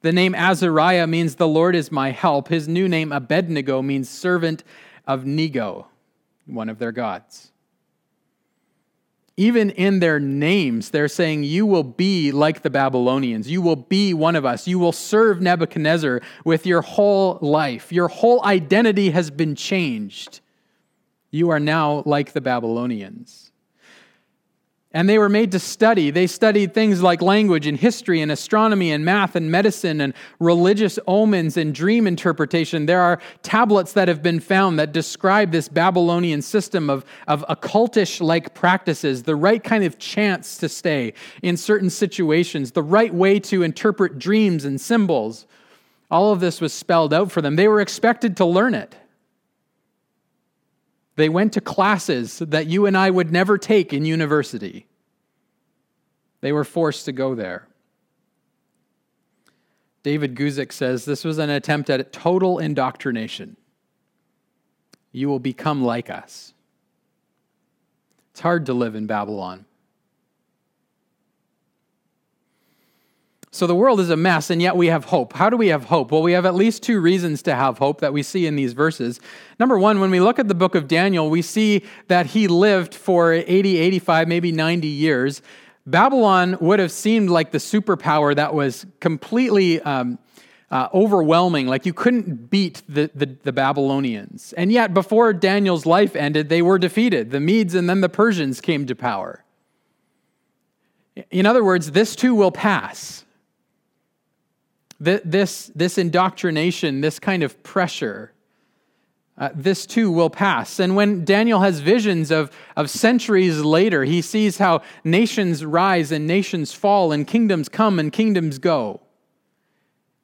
The 0.00 0.12
name 0.12 0.34
Azariah 0.34 1.06
means 1.06 1.34
the 1.34 1.48
Lord 1.48 1.74
is 1.74 1.92
my 1.92 2.10
help. 2.10 2.48
His 2.48 2.68
new 2.68 2.88
name, 2.88 3.12
Abednego, 3.12 3.82
means 3.82 4.08
servant 4.08 4.62
of 5.06 5.26
Nego, 5.26 5.88
one 6.46 6.68
of 6.68 6.78
their 6.78 6.92
gods. 6.92 7.52
Even 9.36 9.68
in 9.70 9.98
their 10.00 10.18
names, 10.18 10.90
they're 10.90 11.08
saying, 11.08 11.44
You 11.44 11.66
will 11.66 11.82
be 11.82 12.32
like 12.32 12.62
the 12.62 12.70
Babylonians. 12.70 13.50
You 13.50 13.60
will 13.60 13.76
be 13.76 14.14
one 14.14 14.34
of 14.34 14.46
us. 14.46 14.66
You 14.66 14.78
will 14.78 14.92
serve 14.92 15.42
Nebuchadnezzar 15.42 16.22
with 16.44 16.64
your 16.64 16.80
whole 16.80 17.38
life. 17.42 17.92
Your 17.92 18.08
whole 18.08 18.42
identity 18.44 19.10
has 19.10 19.30
been 19.30 19.54
changed. 19.54 20.40
You 21.30 21.50
are 21.50 21.60
now 21.60 22.02
like 22.06 22.32
the 22.32 22.40
Babylonians. 22.40 23.45
And 24.96 25.10
they 25.10 25.18
were 25.18 25.28
made 25.28 25.52
to 25.52 25.58
study. 25.58 26.08
They 26.08 26.26
studied 26.26 26.72
things 26.72 27.02
like 27.02 27.20
language 27.20 27.66
and 27.66 27.78
history 27.78 28.22
and 28.22 28.32
astronomy 28.32 28.92
and 28.92 29.04
math 29.04 29.36
and 29.36 29.50
medicine 29.50 30.00
and 30.00 30.14
religious 30.40 30.98
omens 31.06 31.58
and 31.58 31.74
dream 31.74 32.06
interpretation. 32.06 32.86
There 32.86 33.02
are 33.02 33.20
tablets 33.42 33.92
that 33.92 34.08
have 34.08 34.22
been 34.22 34.40
found 34.40 34.78
that 34.78 34.92
describe 34.92 35.52
this 35.52 35.68
Babylonian 35.68 36.40
system 36.40 36.88
of, 36.88 37.04
of 37.28 37.44
occultish 37.50 38.22
like 38.22 38.54
practices, 38.54 39.24
the 39.24 39.36
right 39.36 39.62
kind 39.62 39.84
of 39.84 39.98
chance 39.98 40.56
to 40.56 40.66
stay 40.66 41.12
in 41.42 41.58
certain 41.58 41.90
situations, 41.90 42.72
the 42.72 42.82
right 42.82 43.12
way 43.12 43.38
to 43.40 43.62
interpret 43.62 44.18
dreams 44.18 44.64
and 44.64 44.80
symbols. 44.80 45.44
All 46.10 46.32
of 46.32 46.40
this 46.40 46.58
was 46.58 46.72
spelled 46.72 47.12
out 47.12 47.30
for 47.30 47.42
them. 47.42 47.56
They 47.56 47.68
were 47.68 47.82
expected 47.82 48.34
to 48.38 48.46
learn 48.46 48.74
it. 48.74 48.96
They 51.16 51.28
went 51.28 51.54
to 51.54 51.60
classes 51.60 52.38
that 52.38 52.66
you 52.66 52.86
and 52.86 52.96
I 52.96 53.10
would 53.10 53.32
never 53.32 53.58
take 53.58 53.92
in 53.92 54.04
university. 54.04 54.86
They 56.42 56.52
were 56.52 56.64
forced 56.64 57.06
to 57.06 57.12
go 57.12 57.34
there. 57.34 57.66
David 60.02 60.36
Guzik 60.36 60.72
says 60.72 61.04
this 61.04 61.24
was 61.24 61.38
an 61.38 61.50
attempt 61.50 61.90
at 61.90 62.12
total 62.12 62.58
indoctrination. 62.58 63.56
You 65.10 65.28
will 65.28 65.40
become 65.40 65.82
like 65.82 66.10
us. 66.10 66.52
It's 68.30 68.40
hard 68.40 68.66
to 68.66 68.74
live 68.74 68.94
in 68.94 69.06
Babylon. 69.06 69.64
So 73.56 73.66
the 73.66 73.74
world 73.74 74.00
is 74.00 74.10
a 74.10 74.16
mess, 74.16 74.50
and 74.50 74.60
yet 74.60 74.76
we 74.76 74.88
have 74.88 75.06
hope. 75.06 75.32
How 75.32 75.48
do 75.48 75.56
we 75.56 75.68
have 75.68 75.84
hope? 75.84 76.12
Well, 76.12 76.20
we 76.20 76.32
have 76.32 76.44
at 76.44 76.54
least 76.54 76.82
two 76.82 77.00
reasons 77.00 77.42
to 77.44 77.54
have 77.54 77.78
hope 77.78 78.02
that 78.02 78.12
we 78.12 78.22
see 78.22 78.46
in 78.46 78.54
these 78.54 78.74
verses. 78.74 79.18
Number 79.58 79.78
one, 79.78 79.98
when 79.98 80.10
we 80.10 80.20
look 80.20 80.38
at 80.38 80.46
the 80.46 80.54
book 80.54 80.74
of 80.74 80.86
Daniel, 80.86 81.30
we 81.30 81.40
see 81.40 81.82
that 82.08 82.26
he 82.26 82.48
lived 82.48 82.94
for 82.94 83.32
80, 83.32 83.78
85, 83.78 84.28
maybe 84.28 84.52
90 84.52 84.86
years. 84.88 85.40
Babylon 85.86 86.58
would 86.60 86.80
have 86.80 86.92
seemed 86.92 87.30
like 87.30 87.50
the 87.50 87.58
superpower 87.58 88.36
that 88.36 88.52
was 88.52 88.84
completely 89.00 89.80
um, 89.80 90.18
uh, 90.70 90.88
overwhelming, 90.92 91.66
like 91.66 91.86
you 91.86 91.94
couldn't 91.94 92.50
beat 92.50 92.82
the, 92.88 93.10
the, 93.14 93.36
the 93.42 93.52
Babylonians. 93.52 94.52
And 94.52 94.70
yet, 94.70 94.92
before 94.92 95.32
Daniel's 95.32 95.86
life 95.86 96.14
ended, 96.14 96.50
they 96.50 96.60
were 96.60 96.78
defeated. 96.78 97.30
The 97.30 97.40
Medes 97.40 97.74
and 97.74 97.88
then 97.88 98.02
the 98.02 98.10
Persians 98.10 98.60
came 98.60 98.86
to 98.86 98.94
power. 98.94 99.44
In 101.30 101.46
other 101.46 101.64
words, 101.64 101.92
this 101.92 102.14
too 102.14 102.34
will 102.34 102.52
pass. 102.52 103.22
This, 104.98 105.70
this 105.74 105.98
indoctrination, 105.98 107.00
this 107.02 107.18
kind 107.18 107.42
of 107.42 107.62
pressure, 107.62 108.32
uh, 109.38 109.50
this 109.54 109.84
too 109.84 110.10
will 110.10 110.30
pass. 110.30 110.80
And 110.80 110.96
when 110.96 111.24
Daniel 111.24 111.60
has 111.60 111.80
visions 111.80 112.30
of, 112.30 112.50
of 112.76 112.88
centuries 112.88 113.60
later, 113.60 114.04
he 114.04 114.22
sees 114.22 114.56
how 114.58 114.80
nations 115.04 115.64
rise 115.64 116.10
and 116.10 116.26
nations 116.26 116.72
fall, 116.72 117.12
and 117.12 117.26
kingdoms 117.26 117.68
come 117.68 117.98
and 117.98 118.10
kingdoms 118.10 118.58
go. 118.58 119.00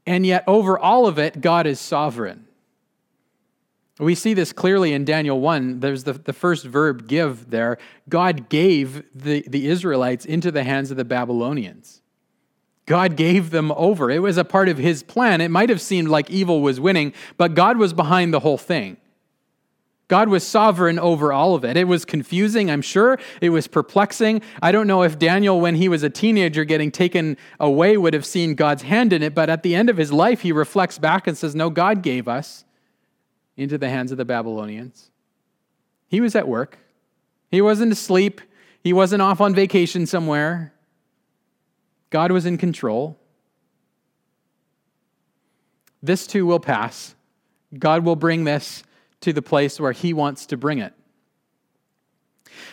And 0.06 0.24
yet, 0.24 0.44
over 0.46 0.78
all 0.78 1.06
of 1.06 1.18
it, 1.18 1.40
God 1.40 1.66
is 1.66 1.78
sovereign. 1.78 2.46
We 3.98 4.14
see 4.14 4.35
this 4.35 4.52
clearly 4.52 4.94
in 4.94 5.04
Daniel 5.04 5.40
1. 5.40 5.80
There's 5.80 6.04
the, 6.04 6.14
the 6.14 6.32
first 6.32 6.64
verb, 6.64 7.06
give, 7.06 7.50
there. 7.50 7.78
God 8.08 8.48
gave 8.48 9.04
the, 9.14 9.44
the 9.46 9.68
Israelites 9.68 10.24
into 10.24 10.50
the 10.50 10.64
hands 10.64 10.90
of 10.90 10.96
the 10.96 11.04
Babylonians. 11.04 12.01
God 12.86 13.16
gave 13.16 13.50
them 13.50 13.72
over. 13.72 14.10
It 14.10 14.20
was 14.20 14.36
a 14.36 14.44
part 14.44 14.68
of 14.68 14.78
his 14.78 15.02
plan. 15.02 15.40
It 15.40 15.50
might 15.50 15.68
have 15.68 15.80
seemed 15.80 16.08
like 16.08 16.30
evil 16.30 16.60
was 16.60 16.80
winning, 16.80 17.12
but 17.36 17.54
God 17.54 17.76
was 17.76 17.92
behind 17.92 18.34
the 18.34 18.40
whole 18.40 18.58
thing. 18.58 18.96
God 20.08 20.28
was 20.28 20.46
sovereign 20.46 20.98
over 20.98 21.32
all 21.32 21.54
of 21.54 21.64
it. 21.64 21.76
It 21.76 21.88
was 21.88 22.04
confusing, 22.04 22.70
I'm 22.70 22.82
sure. 22.82 23.18
It 23.40 23.48
was 23.48 23.66
perplexing. 23.66 24.42
I 24.60 24.70
don't 24.70 24.86
know 24.86 25.02
if 25.02 25.18
Daniel, 25.18 25.58
when 25.58 25.76
he 25.76 25.88
was 25.88 26.02
a 26.02 26.10
teenager 26.10 26.64
getting 26.64 26.90
taken 26.90 27.38
away, 27.58 27.96
would 27.96 28.12
have 28.12 28.26
seen 28.26 28.54
God's 28.54 28.82
hand 28.82 29.14
in 29.14 29.22
it, 29.22 29.34
but 29.34 29.48
at 29.48 29.62
the 29.62 29.74
end 29.74 29.88
of 29.88 29.96
his 29.96 30.12
life, 30.12 30.42
he 30.42 30.52
reflects 30.52 30.98
back 30.98 31.26
and 31.26 31.38
says, 31.38 31.54
No, 31.54 31.70
God 31.70 32.02
gave 32.02 32.28
us 32.28 32.64
into 33.56 33.78
the 33.78 33.88
hands 33.88 34.12
of 34.12 34.18
the 34.18 34.26
Babylonians. 34.26 35.10
He 36.08 36.20
was 36.20 36.34
at 36.34 36.46
work, 36.46 36.78
he 37.50 37.62
wasn't 37.62 37.92
asleep, 37.92 38.42
he 38.82 38.92
wasn't 38.92 39.22
off 39.22 39.40
on 39.40 39.54
vacation 39.54 40.04
somewhere. 40.04 40.71
God 42.12 42.31
was 42.31 42.44
in 42.44 42.59
control. 42.59 43.18
This 46.03 46.27
too 46.27 46.44
will 46.44 46.61
pass. 46.61 47.14
God 47.77 48.05
will 48.05 48.16
bring 48.16 48.44
this 48.44 48.85
to 49.22 49.33
the 49.33 49.40
place 49.40 49.81
where 49.81 49.92
He 49.92 50.12
wants 50.12 50.44
to 50.46 50.59
bring 50.59 50.79
it. 50.79 50.92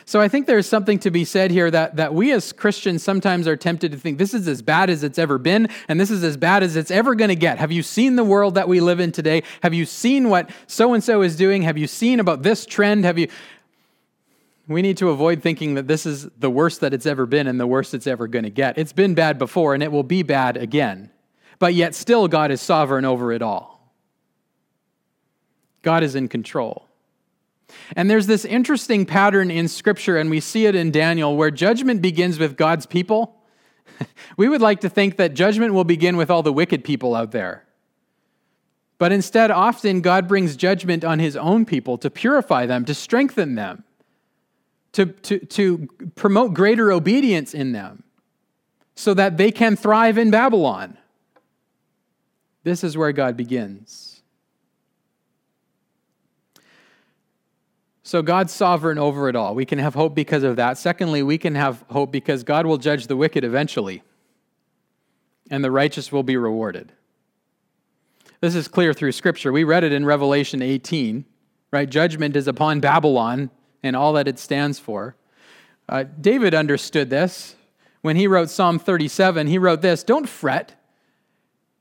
So 0.03 0.19
I 0.19 0.27
think 0.27 0.45
there's 0.45 0.67
something 0.67 0.99
to 0.99 1.09
be 1.09 1.23
said 1.23 1.51
here 1.51 1.71
that, 1.71 1.95
that 1.95 2.13
we 2.13 2.33
as 2.33 2.51
Christians 2.51 3.01
sometimes 3.01 3.47
are 3.47 3.55
tempted 3.55 3.93
to 3.93 3.97
think 3.97 4.17
this 4.17 4.33
is 4.33 4.45
as 4.45 4.61
bad 4.61 4.89
as 4.89 5.03
it's 5.03 5.17
ever 5.17 5.37
been, 5.37 5.69
and 5.87 6.01
this 6.01 6.11
is 6.11 6.21
as 6.21 6.35
bad 6.35 6.61
as 6.61 6.75
it's 6.75 6.91
ever 6.91 7.15
going 7.15 7.29
to 7.29 7.35
get. 7.35 7.59
Have 7.59 7.71
you 7.71 7.81
seen 7.81 8.17
the 8.17 8.25
world 8.25 8.55
that 8.55 8.67
we 8.67 8.81
live 8.81 8.99
in 8.99 9.13
today? 9.13 9.43
Have 9.63 9.73
you 9.73 9.85
seen 9.85 10.27
what 10.27 10.49
so 10.67 10.93
and 10.93 11.01
so 11.01 11.21
is 11.21 11.37
doing? 11.37 11.61
Have 11.61 11.77
you 11.77 11.87
seen 11.87 12.19
about 12.19 12.43
this 12.43 12.65
trend? 12.65 13.05
Have 13.05 13.17
you 13.17 13.29
we 14.69 14.83
need 14.83 14.97
to 14.97 15.09
avoid 15.09 15.41
thinking 15.41 15.73
that 15.73 15.87
this 15.87 16.05
is 16.05 16.29
the 16.37 16.49
worst 16.49 16.81
that 16.81 16.93
it's 16.93 17.07
ever 17.07 17.25
been 17.25 17.47
and 17.47 17.59
the 17.59 17.65
worst 17.65 17.95
it's 17.95 18.05
ever 18.05 18.27
going 18.27 18.43
to 18.43 18.51
get. 18.51 18.77
It's 18.77 18.93
been 18.93 19.15
bad 19.15 19.39
before 19.39 19.73
and 19.73 19.81
it 19.81 19.91
will 19.91 20.03
be 20.03 20.21
bad 20.21 20.57
again. 20.57 21.09
But 21.57 21.73
yet, 21.73 21.95
still, 21.95 22.27
God 22.27 22.51
is 22.51 22.61
sovereign 22.61 23.03
over 23.03 23.33
it 23.33 23.41
all. 23.41 23.93
God 25.81 26.03
is 26.03 26.13
in 26.13 26.27
control. 26.27 26.85
And 27.95 28.09
there's 28.09 28.27
this 28.27 28.45
interesting 28.45 29.05
pattern 29.05 29.51
in 29.51 29.67
Scripture, 29.67 30.17
and 30.17 30.29
we 30.29 30.39
see 30.39 30.65
it 30.65 30.75
in 30.75 30.91
Daniel, 30.91 31.35
where 31.35 31.51
judgment 31.51 32.01
begins 32.01 32.39
with 32.39 32.55
God's 32.55 32.85
people. 32.85 33.41
we 34.37 34.47
would 34.47 34.61
like 34.61 34.81
to 34.81 34.89
think 34.89 35.17
that 35.17 35.33
judgment 35.33 35.73
will 35.73 35.83
begin 35.83 36.15
with 36.15 36.31
all 36.31 36.43
the 36.43 36.53
wicked 36.53 36.83
people 36.83 37.15
out 37.15 37.31
there. 37.31 37.65
But 38.97 39.11
instead, 39.11 39.51
often 39.51 40.01
God 40.01 40.27
brings 40.27 40.55
judgment 40.55 41.03
on 41.03 41.19
his 41.19 41.35
own 41.35 41.65
people 41.65 41.97
to 41.99 42.09
purify 42.09 42.65
them, 42.65 42.85
to 42.85 42.93
strengthen 42.93 43.55
them 43.55 43.83
to, 44.93 45.05
to, 45.05 45.39
to 45.39 45.87
promote 46.15 46.53
greater 46.53 46.91
obedience 46.91 47.53
in 47.53 47.71
them 47.71 48.03
so 48.95 49.13
that 49.13 49.37
they 49.37 49.51
can 49.51 49.75
thrive 49.75 50.17
in 50.17 50.31
Babylon. 50.31 50.97
This 52.63 52.83
is 52.83 52.97
where 52.97 53.11
God 53.11 53.37
begins. 53.37 54.21
So 58.03 58.23
God's 58.23 58.51
sovereign 58.51 58.97
over 58.97 59.29
it 59.29 59.35
all. 59.35 59.53
We 59.53 59.65
can 59.65 59.77
have 59.77 59.93
hope 59.93 60.15
because 60.15 60.43
of 60.43 60.55
that. 60.55 60.77
Secondly, 60.79 61.21
we 61.21 61.37
can 61.37 61.53
have 61.53 61.85
hope 61.91 62.11
because 62.11 62.43
God 62.43 62.65
will 62.65 62.79
judge 62.79 63.05
the 63.05 63.15
wicked 63.15 63.43
eventually, 63.43 64.01
and 65.51 65.63
the 65.63 65.69
righteous 65.69 66.11
will 66.11 66.23
be 66.23 66.35
rewarded. 66.35 66.91
This 68.41 68.55
is 68.55 68.67
clear 68.67 68.93
through 68.93 69.11
Scripture. 69.11 69.51
We 69.51 69.63
read 69.63 69.83
it 69.83 69.91
in 69.91 70.05
Revelation 70.05 70.61
18, 70.61 71.23
right? 71.71 71.89
Judgment 71.89 72.35
is 72.35 72.47
upon 72.47 72.79
Babylon 72.79 73.51
and 73.83 73.95
all 73.95 74.13
that 74.13 74.27
it 74.27 74.39
stands 74.39 74.79
for. 74.79 75.15
Uh, 75.87 76.05
David 76.19 76.53
understood 76.53 77.09
this. 77.09 77.55
When 78.01 78.15
he 78.15 78.27
wrote 78.27 78.49
Psalm 78.49 78.79
37, 78.79 79.47
he 79.47 79.57
wrote 79.57 79.81
this 79.81 80.03
Don't 80.03 80.29
fret 80.29 80.75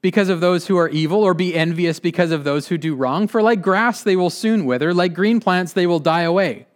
because 0.01 0.29
of 0.29 0.41
those 0.41 0.67
who 0.67 0.77
are 0.77 0.89
evil, 0.89 1.23
or 1.23 1.35
be 1.35 1.55
envious 1.55 1.99
because 2.01 2.31
of 2.31 2.45
those 2.45 2.69
who 2.69 2.79
do 2.79 2.95
wrong, 2.95 3.27
for 3.27 3.43
like 3.43 3.61
grass 3.61 4.03
they 4.03 4.17
will 4.17 4.31
soon 4.31 4.65
wither, 4.65 4.95
like 4.95 5.13
green 5.13 5.41
plants 5.41 5.73
they 5.73 5.87
will 5.87 5.99
die 5.99 6.23
away. 6.23 6.67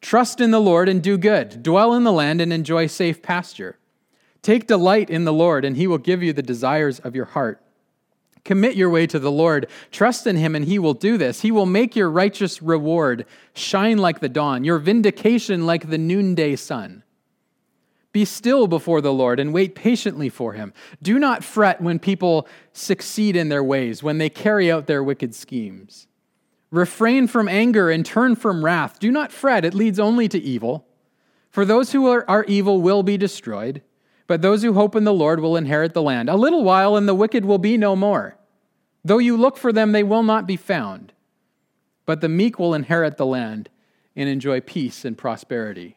Trust 0.00 0.40
in 0.40 0.50
the 0.50 0.60
Lord 0.60 0.88
and 0.88 1.02
do 1.02 1.16
good, 1.16 1.62
dwell 1.62 1.94
in 1.94 2.04
the 2.04 2.12
land 2.12 2.40
and 2.40 2.52
enjoy 2.52 2.86
safe 2.86 3.22
pasture. 3.22 3.78
Take 4.42 4.66
delight 4.66 5.10
in 5.10 5.24
the 5.24 5.32
Lord, 5.32 5.64
and 5.64 5.76
he 5.76 5.86
will 5.86 5.98
give 5.98 6.22
you 6.22 6.32
the 6.32 6.42
desires 6.42 7.00
of 7.00 7.16
your 7.16 7.24
heart. 7.24 7.60
Commit 8.46 8.76
your 8.76 8.90
way 8.90 9.08
to 9.08 9.18
the 9.18 9.30
Lord. 9.30 9.66
Trust 9.90 10.24
in 10.24 10.36
him, 10.36 10.54
and 10.54 10.64
he 10.64 10.78
will 10.78 10.94
do 10.94 11.18
this. 11.18 11.40
He 11.40 11.50
will 11.50 11.66
make 11.66 11.96
your 11.96 12.08
righteous 12.08 12.62
reward 12.62 13.26
shine 13.54 13.98
like 13.98 14.20
the 14.20 14.28
dawn, 14.28 14.62
your 14.62 14.78
vindication 14.78 15.66
like 15.66 15.90
the 15.90 15.98
noonday 15.98 16.54
sun. 16.54 17.02
Be 18.12 18.24
still 18.24 18.68
before 18.68 19.00
the 19.00 19.12
Lord 19.12 19.40
and 19.40 19.52
wait 19.52 19.74
patiently 19.74 20.28
for 20.28 20.52
him. 20.52 20.72
Do 21.02 21.18
not 21.18 21.42
fret 21.42 21.80
when 21.80 21.98
people 21.98 22.46
succeed 22.72 23.34
in 23.34 23.48
their 23.48 23.64
ways, 23.64 24.00
when 24.00 24.18
they 24.18 24.30
carry 24.30 24.70
out 24.70 24.86
their 24.86 25.02
wicked 25.02 25.34
schemes. 25.34 26.06
Refrain 26.70 27.26
from 27.26 27.48
anger 27.48 27.90
and 27.90 28.06
turn 28.06 28.36
from 28.36 28.64
wrath. 28.64 29.00
Do 29.00 29.10
not 29.10 29.32
fret, 29.32 29.64
it 29.64 29.74
leads 29.74 29.98
only 29.98 30.28
to 30.28 30.38
evil. 30.38 30.86
For 31.50 31.64
those 31.64 31.90
who 31.90 32.06
are, 32.06 32.44
evil 32.44 32.80
will 32.80 33.02
be 33.02 33.16
destroyed, 33.16 33.82
but 34.26 34.42
those 34.42 34.62
who 34.62 34.72
hope 34.72 34.96
in 34.96 35.04
the 35.04 35.12
Lord 35.12 35.40
will 35.40 35.56
inherit 35.56 35.94
the 35.94 36.02
land. 36.02 36.28
A 36.28 36.36
little 36.36 36.64
while, 36.64 36.96
and 36.96 37.08
the 37.08 37.14
wicked 37.14 37.44
will 37.44 37.58
be 37.58 37.76
no 37.76 37.94
more. 37.94 38.36
Though 39.04 39.18
you 39.18 39.36
look 39.36 39.56
for 39.56 39.72
them, 39.72 39.92
they 39.92 40.02
will 40.02 40.22
not 40.22 40.46
be 40.46 40.56
found. 40.56 41.12
But 42.06 42.20
the 42.20 42.28
meek 42.28 42.58
will 42.58 42.74
inherit 42.74 43.16
the 43.16 43.26
land 43.26 43.68
and 44.16 44.28
enjoy 44.28 44.60
peace 44.60 45.04
and 45.04 45.16
prosperity. 45.16 45.96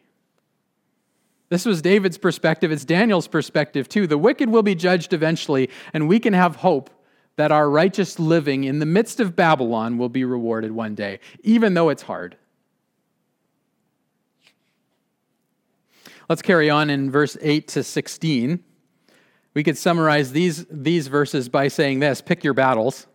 This 1.50 1.65
was 1.65 1.82
David's 1.82 2.20
perspective. 2.20 2.72
It's 2.72 2.86
Daniel's 2.86 3.28
perspective, 3.28 3.89
too. 3.89 4.06
The 4.06 4.18
wicked 4.18 4.50
will 4.50 4.62
be 4.62 4.76
judged 4.76 5.13
eventually, 5.13 5.70
and 5.94 6.08
we 6.08 6.20
can 6.20 6.34
have 6.34 6.58
hope 6.58 6.92
that 7.38 7.52
our 7.52 7.70
righteous 7.70 8.20
living 8.20 8.65
in 8.65 8.80
the 8.80 8.86
midst 8.86 9.20
of 9.20 9.36
Babylon 9.36 9.98
will 9.98 10.10
be 10.10 10.26
rewarded 10.26 10.72
one 10.72 10.94
day, 10.94 11.20
even 11.42 11.74
though 11.74 11.89
it's 11.89 12.04
hard. 12.04 12.38
Let's 16.30 16.44
carry 16.44 16.70
on 16.70 16.92
in 16.92 17.10
verse 17.10 17.36
8 17.42 17.68
to 17.70 17.84
16. 17.84 18.63
We 19.56 19.63
could 19.63 19.78
summarize 19.78 20.32
these, 20.32 20.63
these 20.70 21.08
verses 21.08 21.50
by 21.50 21.68
saying 21.68 22.00
this 22.00 22.22
pick 22.22 22.44
your 22.44 22.54
battles. 22.54 23.08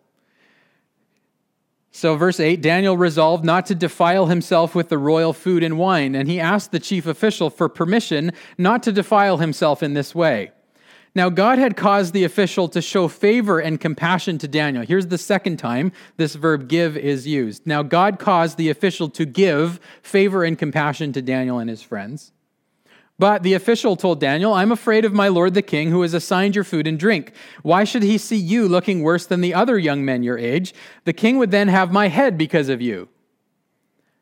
So, 1.92 2.16
verse 2.16 2.40
8 2.40 2.60
Daniel 2.60 2.96
resolved 2.96 3.44
not 3.44 3.66
to 3.66 3.74
defile 3.76 4.26
himself 4.26 4.74
with 4.74 4.88
the 4.88 4.98
royal 4.98 5.32
food 5.32 5.62
and 5.62 5.78
wine, 5.78 6.16
and 6.16 6.28
he 6.28 6.40
asked 6.40 6.72
the 6.72 6.80
chief 6.80 7.06
official 7.06 7.50
for 7.50 7.68
permission 7.68 8.32
not 8.58 8.82
to 8.82 8.90
defile 8.90 9.36
himself 9.36 9.80
in 9.80 9.94
this 9.94 10.12
way. 10.12 10.50
Now, 11.14 11.28
God 11.30 11.60
had 11.60 11.76
caused 11.76 12.12
the 12.12 12.24
official 12.24 12.68
to 12.70 12.82
show 12.82 13.06
favor 13.06 13.60
and 13.60 13.80
compassion 13.80 14.38
to 14.38 14.48
Daniel. 14.48 14.84
Here's 14.84 15.06
the 15.06 15.18
second 15.18 15.58
time 15.58 15.92
this 16.16 16.34
verb 16.34 16.66
give 16.66 16.96
is 16.96 17.28
used. 17.28 17.64
Now, 17.64 17.84
God 17.84 18.18
caused 18.18 18.58
the 18.58 18.70
official 18.70 19.08
to 19.10 19.24
give 19.24 19.78
favor 20.02 20.42
and 20.42 20.58
compassion 20.58 21.12
to 21.12 21.22
Daniel 21.22 21.60
and 21.60 21.70
his 21.70 21.80
friends. 21.80 22.32
But 23.18 23.42
the 23.42 23.54
official 23.54 23.94
told 23.94 24.18
Daniel, 24.18 24.52
I'm 24.52 24.72
afraid 24.72 25.04
of 25.04 25.12
my 25.12 25.28
lord 25.28 25.54
the 25.54 25.62
king, 25.62 25.90
who 25.90 26.02
has 26.02 26.14
assigned 26.14 26.54
your 26.54 26.64
food 26.64 26.86
and 26.86 26.98
drink. 26.98 27.32
Why 27.62 27.84
should 27.84 28.02
he 28.02 28.18
see 28.18 28.36
you 28.36 28.68
looking 28.68 29.02
worse 29.02 29.24
than 29.26 29.40
the 29.40 29.54
other 29.54 29.78
young 29.78 30.04
men 30.04 30.24
your 30.24 30.38
age? 30.38 30.74
The 31.04 31.12
king 31.12 31.38
would 31.38 31.52
then 31.52 31.68
have 31.68 31.92
my 31.92 32.08
head 32.08 32.36
because 32.36 32.68
of 32.68 32.82
you. 32.82 33.08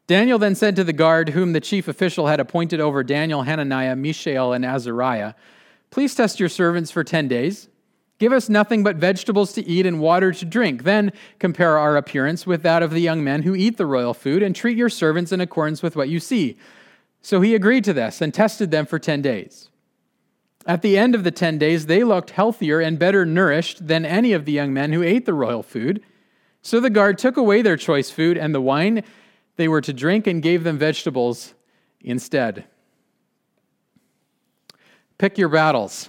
Daniel 0.06 0.38
then 0.38 0.54
said 0.54 0.76
to 0.76 0.84
the 0.84 0.92
guard, 0.92 1.30
whom 1.30 1.52
the 1.52 1.60
chief 1.60 1.88
official 1.88 2.26
had 2.26 2.40
appointed 2.40 2.80
over 2.80 3.02
Daniel, 3.02 3.42
Hananiah, 3.42 3.96
Mishael, 3.96 4.52
and 4.52 4.64
Azariah, 4.64 5.34
Please 5.92 6.14
test 6.14 6.40
your 6.40 6.48
servants 6.48 6.90
for 6.90 7.04
10 7.04 7.28
days. 7.28 7.68
Give 8.18 8.32
us 8.32 8.48
nothing 8.48 8.82
but 8.82 8.96
vegetables 8.96 9.52
to 9.52 9.66
eat 9.66 9.84
and 9.84 10.00
water 10.00 10.32
to 10.32 10.44
drink. 10.46 10.84
Then 10.84 11.12
compare 11.38 11.76
our 11.76 11.98
appearance 11.98 12.46
with 12.46 12.62
that 12.62 12.82
of 12.82 12.92
the 12.92 13.00
young 13.00 13.22
men 13.22 13.42
who 13.42 13.54
eat 13.54 13.76
the 13.76 13.84
royal 13.84 14.14
food, 14.14 14.42
and 14.42 14.56
treat 14.56 14.78
your 14.78 14.88
servants 14.88 15.32
in 15.32 15.42
accordance 15.42 15.82
with 15.82 15.94
what 15.94 16.08
you 16.08 16.18
see. 16.18 16.56
So 17.22 17.40
he 17.40 17.54
agreed 17.54 17.84
to 17.84 17.92
this 17.92 18.20
and 18.20 18.34
tested 18.34 18.70
them 18.70 18.84
for 18.84 18.98
10 18.98 19.22
days. 19.22 19.70
At 20.66 20.82
the 20.82 20.98
end 20.98 21.14
of 21.14 21.24
the 21.24 21.30
10 21.30 21.58
days, 21.58 21.86
they 21.86 22.04
looked 22.04 22.30
healthier 22.30 22.80
and 22.80 22.98
better 22.98 23.24
nourished 23.24 23.86
than 23.86 24.04
any 24.04 24.32
of 24.32 24.44
the 24.44 24.52
young 24.52 24.72
men 24.72 24.92
who 24.92 25.02
ate 25.02 25.24
the 25.24 25.34
royal 25.34 25.62
food. 25.62 26.02
So 26.62 26.78
the 26.78 26.90
guard 26.90 27.18
took 27.18 27.36
away 27.36 27.62
their 27.62 27.76
choice 27.76 28.10
food 28.10 28.36
and 28.36 28.54
the 28.54 28.60
wine 28.60 29.02
they 29.56 29.68
were 29.68 29.80
to 29.80 29.92
drink 29.92 30.26
and 30.26 30.42
gave 30.42 30.64
them 30.64 30.78
vegetables 30.78 31.54
instead. 32.00 32.64
Pick 35.18 35.38
your 35.38 35.48
battles. 35.48 36.08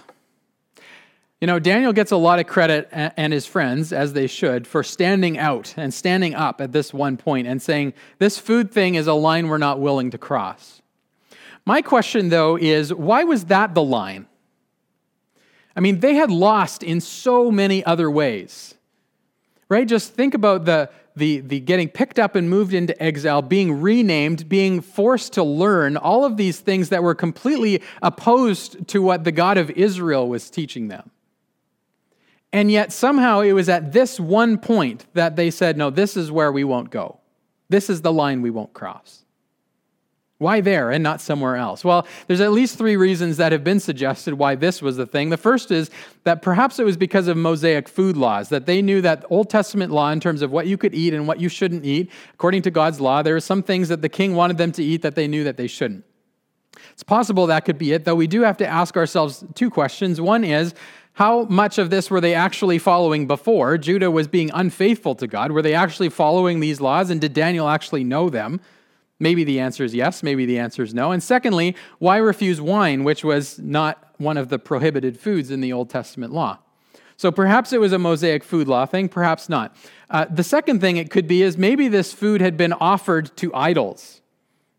You 1.40 1.46
know, 1.46 1.58
Daniel 1.58 1.92
gets 1.92 2.10
a 2.10 2.16
lot 2.16 2.38
of 2.38 2.46
credit, 2.46 2.88
and 2.90 3.32
his 3.32 3.44
friends, 3.44 3.92
as 3.92 4.14
they 4.14 4.26
should, 4.26 4.66
for 4.66 4.82
standing 4.82 5.36
out 5.36 5.74
and 5.76 5.92
standing 5.92 6.34
up 6.34 6.60
at 6.60 6.72
this 6.72 6.94
one 6.94 7.18
point 7.18 7.46
and 7.46 7.60
saying, 7.60 7.92
This 8.18 8.38
food 8.38 8.70
thing 8.70 8.94
is 8.94 9.06
a 9.06 9.12
line 9.12 9.48
we're 9.48 9.58
not 9.58 9.78
willing 9.78 10.10
to 10.12 10.18
cross. 10.18 10.80
My 11.66 11.80
question, 11.80 12.28
though, 12.28 12.56
is 12.56 12.92
why 12.92 13.24
was 13.24 13.46
that 13.46 13.74
the 13.74 13.82
line? 13.82 14.26
I 15.76 15.80
mean, 15.80 16.00
they 16.00 16.14
had 16.14 16.30
lost 16.30 16.82
in 16.82 17.00
so 17.00 17.50
many 17.50 17.84
other 17.84 18.10
ways, 18.10 18.74
right? 19.68 19.88
Just 19.88 20.14
think 20.14 20.34
about 20.34 20.66
the, 20.66 20.90
the, 21.16 21.40
the 21.40 21.60
getting 21.60 21.88
picked 21.88 22.18
up 22.18 22.36
and 22.36 22.48
moved 22.48 22.74
into 22.74 23.00
exile, 23.02 23.42
being 23.42 23.80
renamed, 23.80 24.48
being 24.48 24.80
forced 24.80 25.32
to 25.32 25.42
learn 25.42 25.96
all 25.96 26.24
of 26.24 26.36
these 26.36 26.60
things 26.60 26.90
that 26.90 27.02
were 27.02 27.14
completely 27.14 27.82
opposed 28.02 28.86
to 28.88 29.02
what 29.02 29.24
the 29.24 29.32
God 29.32 29.58
of 29.58 29.70
Israel 29.70 30.28
was 30.28 30.50
teaching 30.50 30.88
them. 30.88 31.10
And 32.52 32.70
yet, 32.70 32.92
somehow, 32.92 33.40
it 33.40 33.52
was 33.52 33.68
at 33.68 33.92
this 33.92 34.20
one 34.20 34.58
point 34.58 35.06
that 35.14 35.34
they 35.34 35.50
said, 35.50 35.76
No, 35.76 35.90
this 35.90 36.16
is 36.16 36.30
where 36.30 36.52
we 36.52 36.62
won't 36.62 36.90
go. 36.90 37.18
This 37.68 37.90
is 37.90 38.02
the 38.02 38.12
line 38.12 38.42
we 38.42 38.50
won't 38.50 38.72
cross. 38.72 39.23
Why 40.38 40.60
there 40.60 40.90
and 40.90 41.02
not 41.02 41.20
somewhere 41.20 41.56
else? 41.56 41.84
Well, 41.84 42.06
there's 42.26 42.40
at 42.40 42.50
least 42.50 42.76
three 42.76 42.96
reasons 42.96 43.36
that 43.36 43.52
have 43.52 43.62
been 43.62 43.78
suggested 43.78 44.34
why 44.34 44.56
this 44.56 44.82
was 44.82 44.96
the 44.96 45.06
thing. 45.06 45.30
The 45.30 45.36
first 45.36 45.70
is 45.70 45.90
that 46.24 46.42
perhaps 46.42 46.80
it 46.80 46.84
was 46.84 46.96
because 46.96 47.28
of 47.28 47.36
Mosaic 47.36 47.88
food 47.88 48.16
laws, 48.16 48.48
that 48.48 48.66
they 48.66 48.82
knew 48.82 49.00
that 49.00 49.24
Old 49.30 49.48
Testament 49.48 49.92
law 49.92 50.10
in 50.10 50.18
terms 50.18 50.42
of 50.42 50.50
what 50.50 50.66
you 50.66 50.76
could 50.76 50.92
eat 50.92 51.14
and 51.14 51.28
what 51.28 51.40
you 51.40 51.48
shouldn't 51.48 51.84
eat. 51.84 52.10
According 52.34 52.62
to 52.62 52.72
God's 52.72 53.00
law, 53.00 53.22
there 53.22 53.36
are 53.36 53.40
some 53.40 53.62
things 53.62 53.88
that 53.88 54.02
the 54.02 54.08
king 54.08 54.34
wanted 54.34 54.58
them 54.58 54.72
to 54.72 54.82
eat 54.82 55.02
that 55.02 55.14
they 55.14 55.28
knew 55.28 55.44
that 55.44 55.56
they 55.56 55.68
shouldn't. 55.68 56.04
It's 56.92 57.04
possible 57.04 57.46
that 57.46 57.64
could 57.64 57.78
be 57.78 57.92
it, 57.92 58.04
though 58.04 58.16
we 58.16 58.26
do 58.26 58.42
have 58.42 58.56
to 58.56 58.66
ask 58.66 58.96
ourselves 58.96 59.44
two 59.54 59.70
questions. 59.70 60.20
One 60.20 60.42
is, 60.42 60.74
how 61.12 61.44
much 61.44 61.78
of 61.78 61.90
this 61.90 62.10
were 62.10 62.20
they 62.20 62.34
actually 62.34 62.78
following 62.78 63.28
before? 63.28 63.78
Judah 63.78 64.10
was 64.10 64.26
being 64.26 64.50
unfaithful 64.52 65.14
to 65.14 65.28
God. 65.28 65.52
Were 65.52 65.62
they 65.62 65.74
actually 65.74 66.08
following 66.08 66.58
these 66.58 66.80
laws? 66.80 67.08
And 67.08 67.20
did 67.20 67.32
Daniel 67.32 67.68
actually 67.68 68.02
know 68.02 68.28
them? 68.28 68.60
Maybe 69.20 69.44
the 69.44 69.60
answer 69.60 69.84
is 69.84 69.94
yes, 69.94 70.22
maybe 70.22 70.44
the 70.44 70.58
answer 70.58 70.82
is 70.82 70.92
no. 70.92 71.12
And 71.12 71.22
secondly, 71.22 71.76
why 71.98 72.16
refuse 72.16 72.60
wine, 72.60 73.04
which 73.04 73.24
was 73.24 73.58
not 73.58 74.14
one 74.18 74.36
of 74.36 74.48
the 74.48 74.58
prohibited 74.58 75.18
foods 75.18 75.50
in 75.50 75.60
the 75.60 75.72
Old 75.72 75.90
Testament 75.90 76.32
law? 76.32 76.58
So 77.16 77.30
perhaps 77.30 77.72
it 77.72 77.80
was 77.80 77.92
a 77.92 77.98
Mosaic 77.98 78.42
food 78.42 78.66
law 78.66 78.86
thing, 78.86 79.08
perhaps 79.08 79.48
not. 79.48 79.76
Uh, 80.10 80.26
the 80.28 80.42
second 80.42 80.80
thing 80.80 80.96
it 80.96 81.10
could 81.10 81.28
be 81.28 81.42
is 81.42 81.56
maybe 81.56 81.86
this 81.86 82.12
food 82.12 82.40
had 82.40 82.56
been 82.56 82.72
offered 82.72 83.36
to 83.36 83.54
idols. 83.54 84.20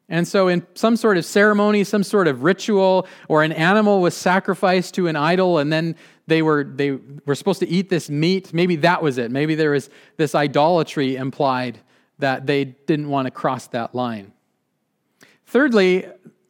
And 0.08 0.28
so, 0.28 0.48
in 0.48 0.68
some 0.76 0.98
sort 0.98 1.18
of 1.18 1.26
ceremony, 1.26 1.84
some 1.84 2.04
sort 2.04 2.28
of 2.28 2.44
ritual, 2.44 3.08
or 3.28 3.42
an 3.42 3.52
animal 3.52 4.02
was 4.02 4.16
sacrificed 4.16 4.94
to 4.96 5.08
an 5.08 5.16
idol, 5.16 5.58
and 5.58 5.74
then 5.74 5.96
they 6.28 6.44
were, 6.44 6.64
they 6.64 7.00
were 7.26 7.34
supposed 7.34 7.60
to 7.62 7.68
eat 7.68 7.90
this 7.90 8.08
meat. 8.08 8.54
Maybe 8.54 8.76
that 8.78 9.02
was 9.02 9.18
it. 9.18 9.32
Maybe 9.32 9.56
there 9.56 9.72
was 9.72 9.90
this 10.18 10.36
idolatry 10.36 11.16
implied 11.16 11.80
that 12.20 12.46
they 12.46 12.66
didn't 12.66 13.10
want 13.10 13.26
to 13.26 13.32
cross 13.32 13.68
that 13.68 13.94
line. 13.94 14.32
Thirdly, 15.46 16.06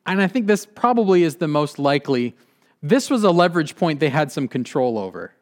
and 0.06 0.22
I 0.22 0.28
think 0.28 0.48
this 0.48 0.66
probably 0.66 1.24
is 1.24 1.38
the 1.38 1.48
most 1.48 1.80
likely, 1.80 2.36
this 2.82 3.10
was 3.10 3.24
a 3.24 3.32
leverage 3.32 3.76
point 3.76 4.00
they 4.00 4.10
had 4.10 4.32
some 4.32 4.48
control 4.48 4.98
over. 4.98 5.34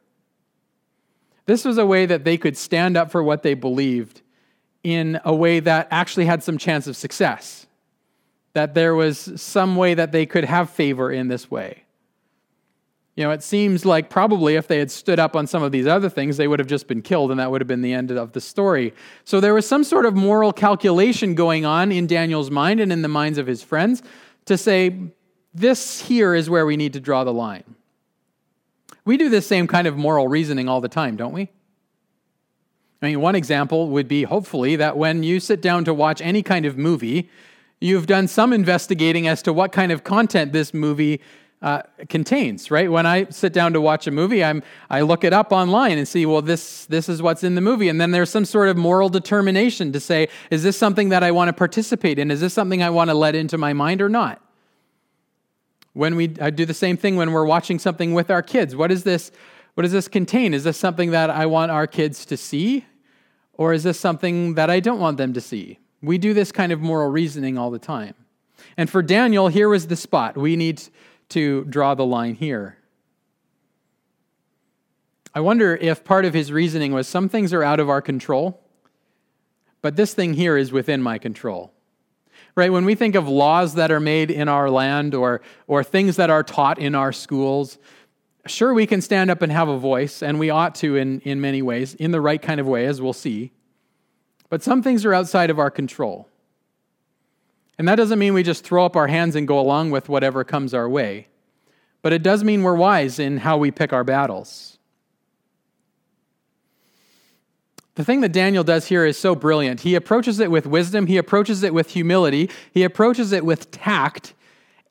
This 1.45 1.65
was 1.65 1.77
a 1.77 1.85
way 1.85 2.05
that 2.05 2.23
they 2.23 2.37
could 2.37 2.55
stand 2.55 2.95
up 2.95 3.11
for 3.11 3.21
what 3.21 3.43
they 3.43 3.53
believed 3.53 4.21
in 4.83 5.19
a 5.25 5.35
way 5.35 5.59
that 5.59 5.87
actually 5.91 6.25
had 6.25 6.43
some 6.43 6.57
chance 6.57 6.87
of 6.87 6.95
success. 6.95 7.67
That 8.53 8.73
there 8.73 8.95
was 8.95 9.41
some 9.41 9.75
way 9.75 9.93
that 9.93 10.11
they 10.11 10.25
could 10.25 10.45
have 10.45 10.69
favor 10.69 11.11
in 11.11 11.27
this 11.27 11.49
way. 11.49 11.83
You 13.15 13.23
know, 13.23 13.31
it 13.31 13.43
seems 13.43 13.85
like 13.85 14.09
probably 14.09 14.55
if 14.55 14.67
they 14.67 14.79
had 14.79 14.89
stood 14.89 15.19
up 15.19 15.35
on 15.35 15.45
some 15.45 15.61
of 15.61 15.71
these 15.71 15.85
other 15.85 16.09
things, 16.09 16.37
they 16.37 16.47
would 16.47 16.57
have 16.57 16.67
just 16.67 16.87
been 16.87 17.03
killed, 17.03 17.29
and 17.29 17.39
that 17.39 17.51
would 17.51 17.61
have 17.61 17.67
been 17.67 17.83
the 17.83 17.93
end 17.93 18.09
of 18.09 18.31
the 18.31 18.41
story. 18.41 18.93
So 19.23 19.39
there 19.39 19.53
was 19.53 19.67
some 19.67 19.83
sort 19.83 20.07
of 20.07 20.15
moral 20.15 20.51
calculation 20.51 21.35
going 21.35 21.63
on 21.63 21.91
in 21.91 22.07
Daniel's 22.07 22.49
mind 22.49 22.79
and 22.79 22.91
in 22.91 23.03
the 23.03 23.07
minds 23.07 23.37
of 23.37 23.45
his 23.45 23.61
friends 23.61 24.01
to 24.45 24.57
say, 24.57 24.99
this 25.53 26.01
here 26.01 26.33
is 26.33 26.49
where 26.49 26.65
we 26.65 26.75
need 26.75 26.93
to 26.93 26.99
draw 26.99 27.23
the 27.23 27.33
line. 27.33 27.75
We 29.05 29.17
do 29.17 29.29
this 29.29 29.45
same 29.45 29.67
kind 29.67 29.85
of 29.85 29.95
moral 29.95 30.27
reasoning 30.27 30.67
all 30.67 30.81
the 30.81 30.89
time, 30.89 31.15
don't 31.15 31.33
we? 31.33 31.51
I 33.01 33.07
mean, 33.07 33.21
one 33.21 33.35
example 33.35 33.89
would 33.89 34.07
be 34.07 34.23
hopefully 34.23 34.77
that 34.77 34.97
when 34.97 35.23
you 35.23 35.39
sit 35.39 35.61
down 35.61 35.85
to 35.85 35.93
watch 35.93 36.21
any 36.21 36.41
kind 36.41 36.65
of 36.65 36.77
movie, 36.77 37.29
you've 37.79 38.07
done 38.07 38.27
some 38.27 38.53
investigating 38.53 39.27
as 39.27 39.41
to 39.43 39.53
what 39.53 39.71
kind 39.71 39.91
of 39.91 40.03
content 40.03 40.53
this 40.53 40.73
movie 40.73 41.21
uh, 41.63 41.81
contains, 42.09 42.69
right? 42.69 42.91
When 42.91 43.05
I 43.05 43.25
sit 43.29 43.53
down 43.53 43.71
to 43.71 43.79
watch 43.79 44.05
a 44.05 44.11
movie, 44.11 44.43
I'm, 44.43 44.61
I 44.89 45.01
look 45.01 45.23
it 45.23 45.31
up 45.31 45.53
online 45.53 45.97
and 45.97 46.05
see, 46.05 46.25
well, 46.25 46.41
this, 46.41 46.85
this 46.87 47.07
is 47.07 47.21
what's 47.21 47.41
in 47.41 47.55
the 47.55 47.61
movie. 47.61 47.87
And 47.87 48.01
then 48.01 48.11
there's 48.11 48.29
some 48.29 48.43
sort 48.43 48.67
of 48.67 48.75
moral 48.75 49.07
determination 49.07 49.93
to 49.93 49.99
say, 50.01 50.27
is 50.51 50.61
this 50.61 50.77
something 50.77 51.07
that 51.09 51.23
I 51.23 51.31
want 51.31 51.47
to 51.47 51.53
participate 51.53 52.19
in? 52.19 52.31
Is 52.31 52.41
this 52.41 52.53
something 52.53 52.83
I 52.83 52.89
want 52.89 53.09
to 53.09 53.13
let 53.13 53.33
into 53.33 53.57
my 53.57 53.71
mind 53.71 54.01
or 54.01 54.09
not? 54.09 54.41
When 55.93 56.15
we 56.15 56.35
I 56.41 56.49
do 56.49 56.65
the 56.65 56.73
same 56.73 56.97
thing 56.97 57.15
when 57.15 57.31
we're 57.31 57.45
watching 57.45 57.79
something 57.79 58.13
with 58.13 58.29
our 58.29 58.41
kids. 58.41 58.75
What 58.75 58.91
is 58.91 59.03
this? 59.03 59.31
What 59.75 59.83
does 59.83 59.91
this 59.91 60.07
contain? 60.07 60.53
Is 60.53 60.65
this 60.65 60.77
something 60.77 61.11
that 61.11 61.29
I 61.29 61.45
want 61.45 61.71
our 61.71 61.87
kids 61.87 62.25
to 62.25 62.35
see? 62.35 62.85
Or 63.53 63.71
is 63.73 63.83
this 63.83 63.99
something 63.99 64.55
that 64.55 64.69
I 64.69 64.79
don't 64.79 64.99
want 64.99 65.17
them 65.17 65.33
to 65.33 65.39
see? 65.39 65.79
We 66.01 66.17
do 66.17 66.33
this 66.33 66.51
kind 66.51 66.71
of 66.71 66.81
moral 66.81 67.09
reasoning 67.09 67.57
all 67.57 67.71
the 67.71 67.79
time. 67.79 68.15
And 68.75 68.89
for 68.89 69.01
Daniel, 69.01 69.47
here 69.47 69.69
was 69.69 69.87
the 69.87 69.95
spot. 69.95 70.35
We 70.35 70.55
need 70.55 70.81
to 71.29 71.63
draw 71.65 71.95
the 71.95 72.05
line 72.05 72.35
here. 72.35 72.77
I 75.35 75.39
wonder 75.39 75.75
if 75.75 76.03
part 76.03 76.25
of 76.25 76.33
his 76.33 76.51
reasoning 76.51 76.93
was 76.93 77.07
some 77.07 77.27
things 77.27 77.53
are 77.53 77.63
out 77.63 77.79
of 77.79 77.89
our 77.89 78.01
control, 78.01 78.61
but 79.81 79.95
this 79.95 80.13
thing 80.13 80.35
here 80.35 80.57
is 80.57 80.71
within 80.71 81.01
my 81.01 81.17
control. 81.17 81.73
Right? 82.55 82.71
When 82.71 82.85
we 82.85 82.93
think 82.93 83.15
of 83.15 83.27
laws 83.27 83.73
that 83.75 83.91
are 83.91 83.99
made 83.99 84.29
in 84.29 84.47
our 84.47 84.69
land 84.69 85.15
or, 85.15 85.41
or 85.65 85.83
things 85.83 86.17
that 86.17 86.29
are 86.29 86.43
taught 86.43 86.77
in 86.77 86.93
our 86.93 87.11
schools, 87.11 87.79
sure, 88.45 88.75
we 88.75 88.85
can 88.85 89.01
stand 89.01 89.31
up 89.31 89.41
and 89.41 89.51
have 89.51 89.69
a 89.69 89.77
voice, 89.77 90.21
and 90.21 90.37
we 90.37 90.51
ought 90.51 90.75
to 90.75 90.95
in, 90.95 91.19
in 91.21 91.41
many 91.41 91.63
ways, 91.63 91.95
in 91.95 92.11
the 92.11 92.21
right 92.21 92.41
kind 92.41 92.59
of 92.59 92.67
way, 92.67 92.85
as 92.85 93.01
we'll 93.01 93.13
see. 93.13 93.51
But 94.49 94.61
some 94.61 94.83
things 94.83 95.03
are 95.03 95.15
outside 95.15 95.49
of 95.49 95.57
our 95.57 95.71
control. 95.71 96.29
And 97.77 97.87
that 97.87 97.95
doesn't 97.95 98.19
mean 98.19 98.33
we 98.33 98.43
just 98.43 98.63
throw 98.63 98.85
up 98.85 98.95
our 98.95 99.07
hands 99.07 99.35
and 99.35 99.47
go 99.47 99.59
along 99.59 99.91
with 99.91 100.09
whatever 100.09 100.43
comes 100.43 100.73
our 100.73 100.87
way. 100.87 101.27
But 102.01 102.13
it 102.13 102.21
does 102.21 102.43
mean 102.43 102.63
we're 102.63 102.75
wise 102.75 103.17
in 103.17 103.37
how 103.37 103.57
we 103.57 103.71
pick 103.71 103.93
our 103.93 104.03
battles. 104.03 104.77
The 107.95 108.03
thing 108.03 108.21
that 108.21 108.31
Daniel 108.31 108.63
does 108.63 108.87
here 108.87 109.05
is 109.05 109.17
so 109.17 109.35
brilliant. 109.35 109.81
He 109.81 109.95
approaches 109.95 110.39
it 110.39 110.49
with 110.49 110.65
wisdom, 110.65 111.07
he 111.07 111.17
approaches 111.17 111.61
it 111.63 111.73
with 111.73 111.91
humility, 111.91 112.49
he 112.71 112.83
approaches 112.83 113.31
it 113.31 113.45
with 113.45 113.69
tact, 113.69 114.33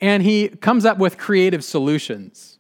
and 0.00 0.22
he 0.22 0.48
comes 0.48 0.84
up 0.84 0.98
with 0.98 1.18
creative 1.18 1.64
solutions. 1.64 2.58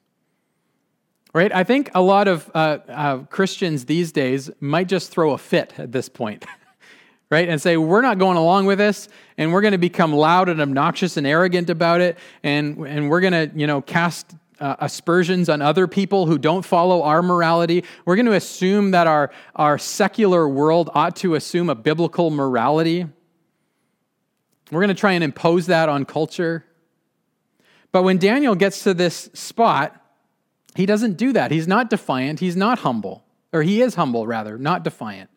Right? 1.32 1.52
I 1.54 1.64
think 1.64 1.90
a 1.94 2.02
lot 2.02 2.28
of 2.28 2.50
uh, 2.54 2.78
uh, 2.88 3.18
Christians 3.30 3.86
these 3.86 4.12
days 4.12 4.50
might 4.60 4.88
just 4.88 5.10
throw 5.10 5.32
a 5.32 5.38
fit 5.38 5.72
at 5.78 5.92
this 5.92 6.08
point. 6.08 6.44
right? 7.32 7.48
And 7.48 7.62
say, 7.62 7.78
we're 7.78 8.02
not 8.02 8.18
going 8.18 8.36
along 8.36 8.66
with 8.66 8.76
this, 8.76 9.08
and 9.38 9.54
we're 9.54 9.62
going 9.62 9.72
to 9.72 9.78
become 9.78 10.12
loud 10.12 10.50
and 10.50 10.60
obnoxious 10.60 11.16
and 11.16 11.26
arrogant 11.26 11.70
about 11.70 12.02
it, 12.02 12.18
and, 12.42 12.76
and 12.86 13.08
we're 13.08 13.22
going 13.22 13.32
to, 13.32 13.50
you 13.58 13.66
know, 13.66 13.80
cast 13.80 14.34
uh, 14.60 14.76
aspersions 14.80 15.48
on 15.48 15.62
other 15.62 15.86
people 15.86 16.26
who 16.26 16.36
don't 16.36 16.62
follow 16.62 17.02
our 17.02 17.22
morality. 17.22 17.84
We're 18.04 18.16
going 18.16 18.26
to 18.26 18.34
assume 18.34 18.90
that 18.90 19.06
our, 19.06 19.30
our 19.56 19.78
secular 19.78 20.46
world 20.46 20.90
ought 20.92 21.16
to 21.16 21.34
assume 21.34 21.70
a 21.70 21.74
biblical 21.74 22.28
morality. 22.28 23.06
We're 24.70 24.80
going 24.80 24.88
to 24.88 25.00
try 25.00 25.12
and 25.12 25.24
impose 25.24 25.68
that 25.68 25.88
on 25.88 26.04
culture. 26.04 26.66
But 27.92 28.02
when 28.02 28.18
Daniel 28.18 28.54
gets 28.54 28.82
to 28.82 28.92
this 28.92 29.30
spot, 29.32 29.98
he 30.74 30.84
doesn't 30.84 31.16
do 31.16 31.32
that. 31.32 31.50
He's 31.50 31.66
not 31.66 31.88
defiant. 31.88 32.40
He's 32.40 32.56
not 32.56 32.80
humble. 32.80 33.24
Or 33.54 33.62
he 33.62 33.80
is 33.80 33.94
humble, 33.94 34.26
rather, 34.26 34.58
not 34.58 34.84
defiant. 34.84 35.30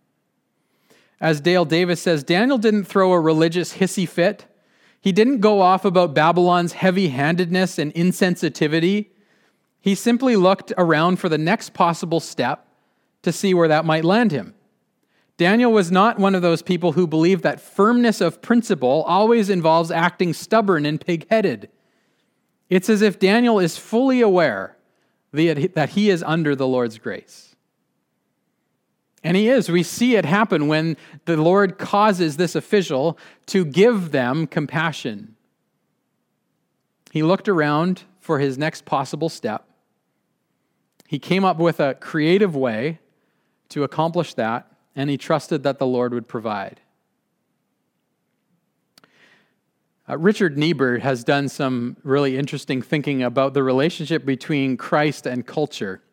As 1.22 1.42
Dale 1.42 1.66
Davis 1.66 2.02
says, 2.02 2.24
Daniel 2.24 2.58
didn't 2.58 2.86
throw 2.86 3.14
a 3.14 3.20
religious 3.20 3.78
hissy 3.78 4.08
fit. 4.08 4.46
He 5.00 5.12
didn't 5.12 5.40
go 5.40 5.62
off 5.62 5.86
about 5.86 6.14
Babylon's 6.14 6.74
heavy 6.74 7.10
handedness 7.10 7.80
and 7.80 7.94
insensitivity. 7.94 9.08
He 9.80 9.96
simply 9.96 10.36
looked 10.36 10.74
around 10.78 11.18
for 11.18 11.30
the 11.30 11.38
next 11.38 11.74
possible 11.74 12.20
step 12.20 12.68
to 13.22 13.32
see 13.32 13.54
where 13.54 13.68
that 13.68 13.86
might 13.86 14.04
land 14.04 14.32
him. 14.32 14.56
Daniel 15.38 15.72
was 15.72 15.92
not 15.92 16.18
one 16.18 16.34
of 16.34 16.42
those 16.42 16.62
people 16.62 16.94
who 16.94 17.08
believe 17.08 17.42
that 17.42 17.60
firmness 17.60 18.22
of 18.22 18.42
principle 18.42 19.04
always 19.04 19.50
involves 19.50 19.92
acting 19.92 20.34
stubborn 20.34 20.86
and 20.86 21.00
pig 21.00 21.28
headed. 21.30 21.70
It's 22.70 22.90
as 22.90 23.02
if 23.02 23.20
Daniel 23.20 23.60
is 23.60 23.78
fully 23.78 24.22
aware 24.22 24.78
that 25.32 25.90
he 25.90 26.10
is 26.10 26.24
under 26.24 26.56
the 26.56 26.68
Lord's 26.68 26.98
grace. 26.98 27.55
And 29.26 29.36
he 29.36 29.50
is. 29.50 29.70
We 29.70 29.82
see 29.82 30.16
it 30.16 30.24
happen 30.24 30.68
when 30.68 30.98
the 31.26 31.36
Lord 31.36 31.80
causes 31.80 32.38
this 32.38 32.54
official 32.54 33.18
to 33.48 33.66
give 33.66 34.12
them 34.12 34.46
compassion. 34.46 35.36
He 37.10 37.24
looked 37.24 37.50
around 37.50 38.04
for 38.20 38.38
his 38.38 38.60
next 38.60 38.86
possible 38.86 39.30
step. 39.30 39.68
He 41.08 41.18
came 41.18 41.44
up 41.44 41.58
with 41.58 41.80
a 41.80 41.96
creative 41.96 42.56
way 42.56 43.00
to 43.70 43.84
accomplish 43.84 44.36
that, 44.36 44.72
and 44.96 45.10
he 45.10 45.18
trusted 45.18 45.64
that 45.64 45.80
the 45.80 45.88
Lord 45.88 46.14
would 46.14 46.28
provide. 46.28 46.80
Uh, 50.08 50.20
Richard 50.20 50.56
Niebuhr 50.56 51.00
has 51.00 51.24
done 51.24 51.50
some 51.50 51.98
really 52.04 52.38
interesting 52.38 52.80
thinking 52.84 53.24
about 53.24 53.56
the 53.56 53.64
relationship 53.64 54.24
between 54.24 54.78
Christ 54.78 55.26
and 55.26 55.48
culture. 55.48 56.04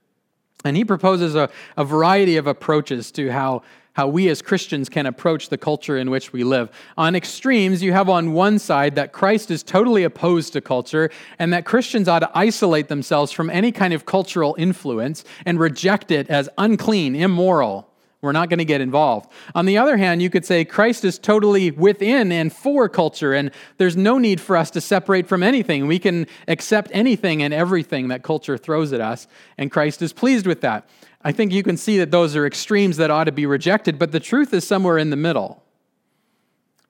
And 0.64 0.76
he 0.76 0.84
proposes 0.84 1.34
a, 1.34 1.50
a 1.76 1.84
variety 1.84 2.36
of 2.36 2.46
approaches 2.46 3.10
to 3.12 3.30
how 3.30 3.62
how 3.94 4.08
we 4.08 4.28
as 4.28 4.40
Christians 4.40 4.88
can 4.88 5.06
approach 5.06 5.48
the 5.48 5.58
culture 5.58 5.98
in 5.98 6.10
which 6.10 6.32
we 6.32 6.44
live. 6.44 6.70
On 6.96 7.14
extremes, 7.14 7.82
you 7.82 7.92
have 7.92 8.08
on 8.08 8.32
one 8.32 8.58
side 8.58 8.94
that 8.94 9.12
Christ 9.12 9.50
is 9.50 9.62
totally 9.62 10.04
opposed 10.04 10.54
to 10.54 10.60
culture 10.60 11.10
and 11.38 11.52
that 11.52 11.66
Christians 11.66 12.08
ought 12.08 12.20
to 12.20 12.30
isolate 12.34 12.88
themselves 12.88 13.32
from 13.32 13.50
any 13.50 13.70
kind 13.70 13.92
of 13.92 14.06
cultural 14.06 14.54
influence 14.58 15.24
and 15.44 15.60
reject 15.60 16.10
it 16.10 16.30
as 16.30 16.48
unclean, 16.56 17.14
immoral. 17.14 17.91
We're 18.22 18.30
not 18.30 18.48
going 18.48 18.60
to 18.60 18.64
get 18.64 18.80
involved. 18.80 19.28
On 19.52 19.66
the 19.66 19.78
other 19.78 19.96
hand, 19.96 20.22
you 20.22 20.30
could 20.30 20.46
say 20.46 20.64
Christ 20.64 21.04
is 21.04 21.18
totally 21.18 21.72
within 21.72 22.30
and 22.30 22.52
for 22.52 22.88
culture, 22.88 23.32
and 23.34 23.50
there's 23.78 23.96
no 23.96 24.16
need 24.16 24.40
for 24.40 24.56
us 24.56 24.70
to 24.70 24.80
separate 24.80 25.26
from 25.26 25.42
anything. 25.42 25.88
We 25.88 25.98
can 25.98 26.28
accept 26.46 26.92
anything 26.94 27.42
and 27.42 27.52
everything 27.52 28.06
that 28.08 28.22
culture 28.22 28.56
throws 28.56 28.92
at 28.92 29.00
us, 29.00 29.26
and 29.58 29.72
Christ 29.72 30.02
is 30.02 30.12
pleased 30.12 30.46
with 30.46 30.60
that. 30.60 30.88
I 31.24 31.32
think 31.32 31.52
you 31.52 31.64
can 31.64 31.76
see 31.76 31.98
that 31.98 32.12
those 32.12 32.36
are 32.36 32.46
extremes 32.46 32.96
that 32.98 33.10
ought 33.10 33.24
to 33.24 33.32
be 33.32 33.44
rejected, 33.44 33.98
but 33.98 34.12
the 34.12 34.20
truth 34.20 34.54
is 34.54 34.64
somewhere 34.64 34.98
in 34.98 35.10
the 35.10 35.16
middle. 35.16 35.64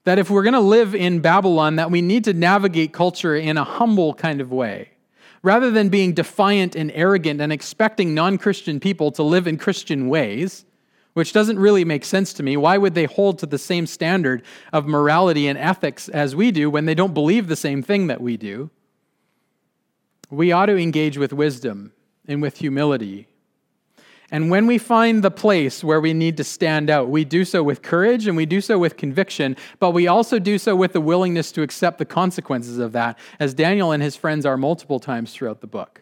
That 0.04 0.18
if 0.18 0.28
we're 0.28 0.42
going 0.42 0.52
to 0.52 0.60
live 0.60 0.94
in 0.94 1.20
Babylon, 1.20 1.76
that 1.76 1.90
we 1.90 2.02
need 2.02 2.24
to 2.24 2.34
navigate 2.34 2.92
culture 2.92 3.34
in 3.34 3.56
a 3.56 3.64
humble 3.64 4.12
kind 4.12 4.42
of 4.42 4.52
way. 4.52 4.90
Rather 5.42 5.70
than 5.70 5.88
being 5.88 6.12
defiant 6.12 6.76
and 6.76 6.92
arrogant 6.94 7.40
and 7.40 7.52
expecting 7.52 8.12
non 8.12 8.36
Christian 8.36 8.80
people 8.80 9.10
to 9.12 9.22
live 9.22 9.46
in 9.46 9.56
Christian 9.56 10.08
ways, 10.10 10.66
which 11.14 11.32
doesn't 11.32 11.58
really 11.58 11.84
make 11.84 12.04
sense 12.04 12.32
to 12.34 12.42
me. 12.42 12.56
Why 12.56 12.78
would 12.78 12.94
they 12.94 13.04
hold 13.04 13.38
to 13.40 13.46
the 13.46 13.58
same 13.58 13.86
standard 13.86 14.42
of 14.72 14.86
morality 14.86 15.46
and 15.46 15.58
ethics 15.58 16.08
as 16.08 16.34
we 16.34 16.50
do 16.50 16.70
when 16.70 16.86
they 16.86 16.94
don't 16.94 17.14
believe 17.14 17.48
the 17.48 17.56
same 17.56 17.82
thing 17.82 18.06
that 18.06 18.20
we 18.20 18.36
do? 18.36 18.70
We 20.30 20.52
ought 20.52 20.66
to 20.66 20.76
engage 20.76 21.18
with 21.18 21.32
wisdom 21.32 21.92
and 22.26 22.40
with 22.40 22.58
humility 22.58 23.28
and 24.32 24.50
when 24.50 24.66
we 24.66 24.78
find 24.78 25.22
the 25.22 25.30
place 25.30 25.84
where 25.84 26.00
we 26.00 26.14
need 26.14 26.38
to 26.38 26.44
stand 26.44 26.88
out, 26.88 27.10
we 27.10 27.22
do 27.22 27.44
so 27.44 27.62
with 27.62 27.82
courage 27.82 28.26
and 28.26 28.34
we 28.34 28.46
do 28.46 28.62
so 28.62 28.78
with 28.78 28.96
conviction, 28.96 29.58
but 29.78 29.90
we 29.90 30.08
also 30.08 30.38
do 30.38 30.56
so 30.56 30.74
with 30.74 30.94
the 30.94 31.02
willingness 31.02 31.52
to 31.52 31.60
accept 31.60 31.98
the 31.98 32.06
consequences 32.06 32.78
of 32.78 32.92
that, 32.92 33.18
as 33.38 33.52
Daniel 33.52 33.92
and 33.92 34.02
his 34.02 34.16
friends 34.16 34.46
are 34.46 34.56
multiple 34.56 34.98
times 34.98 35.34
throughout 35.34 35.60
the 35.60 35.66
book. 35.66 36.00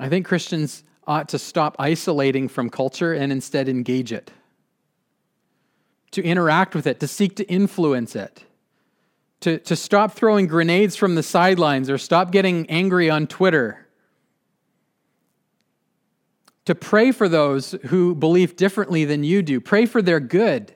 I 0.00 0.08
think 0.08 0.24
Christians 0.24 0.84
ought 1.10 1.28
to 1.30 1.38
stop 1.40 1.74
isolating 1.80 2.46
from 2.46 2.70
culture 2.70 3.12
and 3.12 3.32
instead 3.32 3.68
engage 3.68 4.12
it, 4.12 4.30
to 6.12 6.22
interact 6.22 6.72
with 6.72 6.86
it, 6.86 7.00
to 7.00 7.08
seek 7.08 7.34
to 7.34 7.44
influence 7.50 8.14
it. 8.14 8.44
To, 9.40 9.58
to 9.58 9.74
stop 9.74 10.12
throwing 10.12 10.46
grenades 10.46 10.96
from 10.96 11.14
the 11.14 11.22
sidelines 11.22 11.88
or 11.88 11.96
stop 11.96 12.30
getting 12.30 12.68
angry 12.68 13.08
on 13.08 13.26
Twitter 13.26 13.88
to 16.66 16.74
pray 16.74 17.10
for 17.10 17.28
those 17.28 17.72
who 17.86 18.14
believe 18.14 18.54
differently 18.54 19.04
than 19.04 19.24
you 19.24 19.42
do. 19.42 19.60
Pray 19.60 19.86
for 19.86 20.02
their 20.02 20.20
good. 20.20 20.72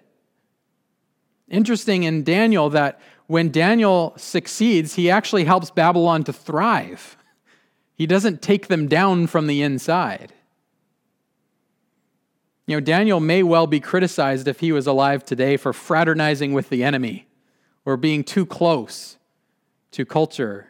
Interesting 1.48 2.02
in 2.04 2.24
Daniel 2.24 2.70
that 2.70 3.00
when 3.26 3.50
Daniel 3.50 4.14
succeeds, 4.16 4.94
he 4.94 5.10
actually 5.10 5.44
helps 5.44 5.70
Babylon 5.70 6.24
to 6.24 6.32
thrive. 6.32 7.16
He 7.94 8.06
doesn't 8.06 8.42
take 8.42 8.66
them 8.66 8.88
down 8.88 9.26
from 9.26 9.46
the 9.46 9.62
inside. 9.62 10.32
You 12.66 12.76
know, 12.76 12.80
Daniel 12.80 13.20
may 13.20 13.42
well 13.42 13.66
be 13.66 13.78
criticized 13.78 14.48
if 14.48 14.60
he 14.60 14.72
was 14.72 14.86
alive 14.86 15.24
today 15.24 15.56
for 15.56 15.72
fraternizing 15.72 16.52
with 16.52 16.70
the 16.70 16.82
enemy 16.82 17.26
or 17.84 17.96
being 17.96 18.24
too 18.24 18.46
close 18.46 19.18
to 19.92 20.04
culture. 20.04 20.68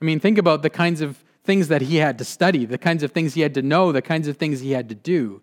I 0.00 0.04
mean, 0.04 0.20
think 0.20 0.36
about 0.38 0.62
the 0.62 0.70
kinds 0.70 1.00
of 1.00 1.24
things 1.42 1.68
that 1.68 1.82
he 1.82 1.96
had 1.96 2.18
to 2.18 2.24
study, 2.24 2.66
the 2.66 2.78
kinds 2.78 3.02
of 3.02 3.12
things 3.12 3.34
he 3.34 3.40
had 3.40 3.54
to 3.54 3.62
know, 3.62 3.90
the 3.90 4.02
kinds 4.02 4.28
of 4.28 4.36
things 4.36 4.60
he 4.60 4.72
had 4.72 4.88
to 4.90 4.94
do. 4.94 5.42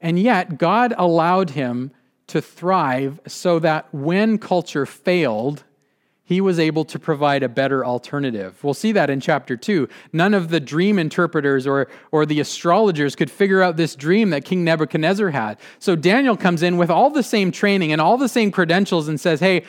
And 0.00 0.18
yet, 0.18 0.58
God 0.58 0.94
allowed 0.96 1.50
him 1.50 1.90
to 2.28 2.40
thrive 2.40 3.20
so 3.26 3.58
that 3.58 3.92
when 3.92 4.38
culture 4.38 4.86
failed, 4.86 5.64
he 6.26 6.40
was 6.40 6.58
able 6.58 6.84
to 6.84 6.98
provide 6.98 7.44
a 7.44 7.48
better 7.48 7.86
alternative. 7.86 8.62
We'll 8.62 8.74
see 8.74 8.90
that 8.92 9.08
in 9.08 9.20
chapter 9.20 9.56
2. 9.56 9.88
None 10.12 10.34
of 10.34 10.48
the 10.48 10.58
dream 10.58 10.98
interpreters 10.98 11.68
or, 11.68 11.86
or 12.10 12.26
the 12.26 12.40
astrologers 12.40 13.14
could 13.14 13.30
figure 13.30 13.62
out 13.62 13.76
this 13.76 13.94
dream 13.94 14.30
that 14.30 14.44
King 14.44 14.64
Nebuchadnezzar 14.64 15.30
had. 15.30 15.56
So 15.78 15.94
Daniel 15.94 16.36
comes 16.36 16.64
in 16.64 16.78
with 16.78 16.90
all 16.90 17.10
the 17.10 17.22
same 17.22 17.52
training 17.52 17.92
and 17.92 18.00
all 18.00 18.18
the 18.18 18.28
same 18.28 18.50
credentials 18.50 19.06
and 19.06 19.20
says, 19.20 19.38
Hey, 19.38 19.62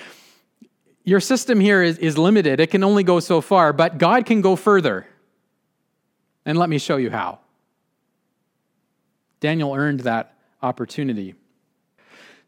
your 1.04 1.20
system 1.20 1.60
here 1.60 1.84
is, 1.84 2.00
is 2.00 2.18
limited. 2.18 2.60
It 2.60 2.72
can 2.72 2.84
only 2.84 3.04
go 3.04 3.20
so 3.20 3.40
far, 3.40 3.72
but 3.72 4.00
God 4.00 4.26
can 4.26 4.42
go 4.42 4.56
further. 4.56 5.06
And 6.44 6.58
let 6.58 6.70
me 6.70 6.80
show 6.80 6.98
you 6.98 7.12
how. 7.12 7.40
Daniel 9.40 9.76
earned 9.76 10.02
that 10.02 10.34
opportunity. 10.64 11.36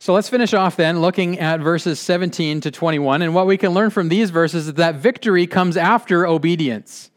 So 0.01 0.13
let's 0.13 0.29
finish 0.29 0.53
off 0.53 0.77
then 0.77 1.01
looking 1.01 1.39
at 1.39 1.59
verses 1.59 1.99
17 1.99 2.62
to 2.62 2.71
21. 2.71 3.21
And 3.21 3.35
what 3.35 3.45
we 3.45 3.57
can 3.57 3.73
learn 3.73 3.89
from 3.89 4.07
these 4.07 4.29
verses 4.29 4.69
is 4.69 4.75
that 4.75 4.95
victory 4.95 5.45
comes 5.45 5.75
after 5.75 6.25
obedience. 6.25 7.12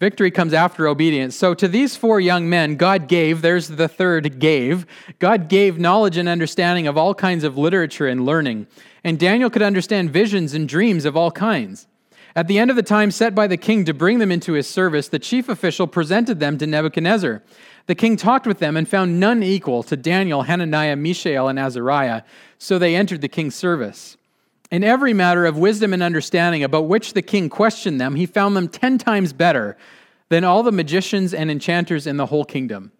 Victory 0.00 0.30
comes 0.30 0.54
after 0.54 0.88
obedience. 0.88 1.36
So 1.36 1.52
to 1.52 1.68
these 1.68 1.96
four 1.96 2.20
young 2.20 2.48
men, 2.48 2.76
God 2.76 3.08
gave, 3.08 3.42
there's 3.42 3.68
the 3.68 3.88
third 3.88 4.38
gave, 4.38 4.86
God 5.18 5.48
gave 5.48 5.78
knowledge 5.78 6.16
and 6.16 6.26
understanding 6.26 6.86
of 6.86 6.96
all 6.96 7.14
kinds 7.14 7.44
of 7.44 7.58
literature 7.58 8.08
and 8.08 8.24
learning. 8.24 8.68
And 9.04 9.18
Daniel 9.18 9.50
could 9.50 9.62
understand 9.62 10.10
visions 10.10 10.54
and 10.54 10.66
dreams 10.66 11.04
of 11.04 11.18
all 11.18 11.30
kinds. 11.30 11.86
At 12.34 12.48
the 12.48 12.58
end 12.58 12.70
of 12.70 12.76
the 12.76 12.82
time 12.82 13.10
set 13.10 13.34
by 13.34 13.46
the 13.46 13.58
king 13.58 13.84
to 13.84 13.94
bring 13.94 14.18
them 14.18 14.32
into 14.32 14.54
his 14.54 14.66
service, 14.66 15.08
the 15.08 15.18
chief 15.18 15.48
official 15.50 15.86
presented 15.86 16.40
them 16.40 16.56
to 16.58 16.66
Nebuchadnezzar. 16.66 17.42
The 17.86 17.94
king 17.94 18.16
talked 18.16 18.46
with 18.46 18.58
them 18.58 18.76
and 18.76 18.88
found 18.88 19.20
none 19.20 19.42
equal 19.42 19.82
to 19.84 19.96
Daniel, 19.96 20.42
Hananiah, 20.42 20.96
Mishael, 20.96 21.48
and 21.48 21.58
Azariah, 21.58 22.22
so 22.58 22.78
they 22.78 22.96
entered 22.96 23.20
the 23.20 23.28
king's 23.28 23.54
service. 23.54 24.16
In 24.70 24.82
every 24.82 25.12
matter 25.12 25.44
of 25.44 25.58
wisdom 25.58 25.92
and 25.92 26.02
understanding 26.02 26.64
about 26.64 26.88
which 26.88 27.12
the 27.12 27.22
king 27.22 27.50
questioned 27.50 28.00
them, 28.00 28.14
he 28.14 28.26
found 28.26 28.56
them 28.56 28.68
ten 28.68 28.96
times 28.96 29.32
better 29.32 29.76
than 30.30 30.44
all 30.44 30.62
the 30.62 30.72
magicians 30.72 31.34
and 31.34 31.50
enchanters 31.50 32.06
in 32.06 32.16
the 32.16 32.26
whole 32.26 32.44
kingdom. 32.44 32.90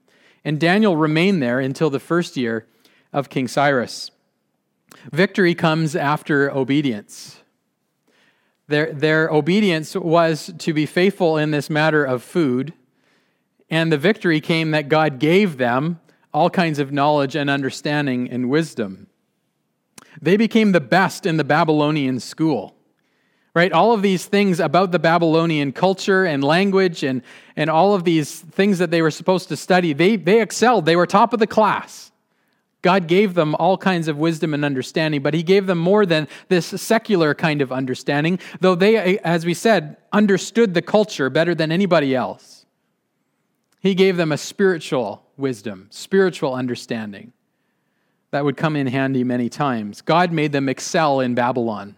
And 0.44 0.60
Daniel 0.60 0.96
remained 0.96 1.42
there 1.42 1.58
until 1.58 1.88
the 1.88 1.98
first 1.98 2.36
year 2.36 2.66
of 3.12 3.30
King 3.30 3.48
Cyrus. 3.48 4.10
Victory 5.10 5.54
comes 5.54 5.96
after 5.96 6.50
obedience. 6.50 7.40
Their, 8.68 8.92
their 8.92 9.28
obedience 9.30 9.94
was 9.94 10.52
to 10.58 10.72
be 10.72 10.86
faithful 10.86 11.38
in 11.38 11.50
this 11.50 11.70
matter 11.70 12.04
of 12.04 12.22
food 12.22 12.74
and 13.70 13.90
the 13.90 13.98
victory 13.98 14.40
came 14.40 14.70
that 14.72 14.88
God 14.88 15.18
gave 15.18 15.56
them 15.56 16.00
all 16.32 16.50
kinds 16.50 16.78
of 16.78 16.92
knowledge 16.92 17.36
and 17.36 17.48
understanding 17.48 18.28
and 18.30 18.50
wisdom. 18.50 19.06
They 20.20 20.36
became 20.36 20.72
the 20.72 20.80
best 20.80 21.26
in 21.26 21.36
the 21.36 21.44
Babylonian 21.44 22.20
school. 22.20 22.74
Right? 23.54 23.72
All 23.72 23.92
of 23.92 24.02
these 24.02 24.26
things 24.26 24.58
about 24.58 24.90
the 24.90 24.98
Babylonian 24.98 25.70
culture 25.70 26.24
and 26.24 26.42
language 26.42 27.04
and, 27.04 27.22
and 27.54 27.70
all 27.70 27.94
of 27.94 28.02
these 28.02 28.40
things 28.40 28.78
that 28.78 28.90
they 28.90 29.00
were 29.00 29.12
supposed 29.12 29.48
to 29.48 29.56
study, 29.56 29.92
they, 29.92 30.16
they 30.16 30.40
excelled. 30.40 30.86
They 30.86 30.96
were 30.96 31.06
top 31.06 31.32
of 31.32 31.38
the 31.38 31.46
class. 31.46 32.10
God 32.82 33.06
gave 33.06 33.34
them 33.34 33.54
all 33.54 33.78
kinds 33.78 34.08
of 34.08 34.18
wisdom 34.18 34.54
and 34.54 34.64
understanding, 34.64 35.22
but 35.22 35.34
He 35.34 35.44
gave 35.44 35.66
them 35.66 35.78
more 35.78 36.04
than 36.04 36.26
this 36.48 36.66
secular 36.66 37.32
kind 37.32 37.62
of 37.62 37.72
understanding, 37.72 38.40
though 38.60 38.74
they, 38.74 39.18
as 39.20 39.46
we 39.46 39.54
said, 39.54 39.96
understood 40.12 40.74
the 40.74 40.82
culture 40.82 41.30
better 41.30 41.54
than 41.54 41.70
anybody 41.70 42.14
else. 42.14 42.63
He 43.84 43.94
gave 43.94 44.16
them 44.16 44.32
a 44.32 44.38
spiritual 44.38 45.26
wisdom, 45.36 45.88
spiritual 45.90 46.54
understanding 46.54 47.34
that 48.30 48.42
would 48.42 48.56
come 48.56 48.76
in 48.76 48.86
handy 48.86 49.24
many 49.24 49.50
times. 49.50 50.00
God 50.00 50.32
made 50.32 50.52
them 50.52 50.70
excel 50.70 51.20
in 51.20 51.34
Babylon. 51.34 51.94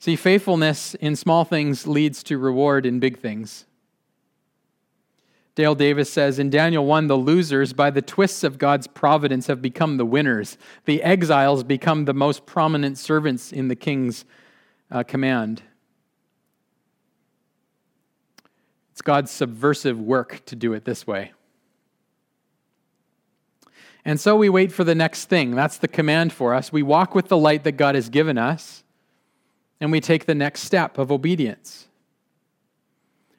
See, 0.00 0.16
faithfulness 0.16 0.96
in 0.96 1.14
small 1.14 1.44
things 1.44 1.86
leads 1.86 2.24
to 2.24 2.36
reward 2.36 2.84
in 2.84 2.98
big 2.98 3.20
things. 3.20 3.64
Dale 5.54 5.76
Davis 5.76 6.10
says 6.12 6.40
in 6.40 6.50
Daniel 6.50 6.84
1 6.84 7.06
the 7.06 7.16
losers, 7.16 7.72
by 7.72 7.90
the 7.90 8.02
twists 8.02 8.42
of 8.42 8.58
God's 8.58 8.88
providence, 8.88 9.46
have 9.46 9.62
become 9.62 9.98
the 9.98 10.04
winners. 10.04 10.58
The 10.84 11.00
exiles 11.04 11.62
become 11.62 12.06
the 12.06 12.12
most 12.12 12.44
prominent 12.44 12.98
servants 12.98 13.52
in 13.52 13.68
the 13.68 13.76
king's 13.76 14.24
uh, 14.90 15.04
command. 15.04 15.62
It's 18.98 19.02
God's 19.04 19.30
subversive 19.30 20.00
work 20.00 20.44
to 20.46 20.56
do 20.56 20.72
it 20.72 20.84
this 20.84 21.06
way. 21.06 21.30
And 24.04 24.18
so 24.18 24.34
we 24.34 24.48
wait 24.48 24.72
for 24.72 24.82
the 24.82 24.96
next 24.96 25.26
thing. 25.26 25.54
That's 25.54 25.76
the 25.76 25.86
command 25.86 26.32
for 26.32 26.52
us. 26.52 26.72
We 26.72 26.82
walk 26.82 27.14
with 27.14 27.28
the 27.28 27.36
light 27.36 27.62
that 27.62 27.76
God 27.76 27.94
has 27.94 28.08
given 28.08 28.36
us, 28.36 28.82
and 29.80 29.92
we 29.92 30.00
take 30.00 30.26
the 30.26 30.34
next 30.34 30.62
step 30.62 30.98
of 30.98 31.12
obedience. 31.12 31.86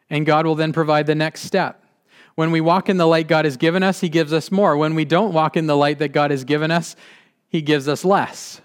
And 0.10 0.26
God 0.26 0.46
will 0.46 0.56
then 0.56 0.72
provide 0.72 1.08
the 1.08 1.14
next 1.14 1.42
step. 1.42 1.84
When 2.36 2.52
we 2.52 2.62
walk 2.62 2.88
in 2.88 2.96
the 2.96 3.06
light 3.06 3.28
God 3.28 3.44
has 3.44 3.58
given 3.58 3.84
us, 3.84 4.00
He 4.00 4.08
gives 4.08 4.32
us 4.32 4.54
more. 4.54 4.78
When 4.78 4.96
we 4.96 5.04
don't 5.04 5.34
walk 5.34 5.58
in 5.58 5.68
the 5.68 5.76
light 5.76 6.00
that 6.00 6.14
God 6.14 6.32
has 6.32 6.46
given 6.46 6.72
us, 6.72 6.96
He 7.50 7.62
gives 7.62 7.90
us 7.90 8.06
less. 8.06 8.62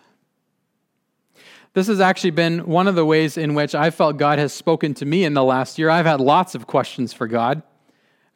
This 1.75 1.89
has 1.89 2.01
actually 2.01 2.31
been 2.31 2.67
one 2.67 2.87
of 2.87 2.95
the 2.95 3.05
ways 3.05 3.37
in 3.37 3.55
which 3.55 3.75
I 3.75 3.91
felt 3.91 4.17
God 4.17 4.39
has 4.39 4.53
spoken 4.53 4.95
to 4.95 5.05
me 5.05 5.25
in 5.25 5.35
the 5.35 5.43
last 5.43 5.77
year. 5.77 5.91
I've 5.91 6.07
had 6.07 6.21
lots 6.21 6.55
of 6.55 6.69
questions 6.69 7.13
for 7.13 7.27
God 7.27 7.63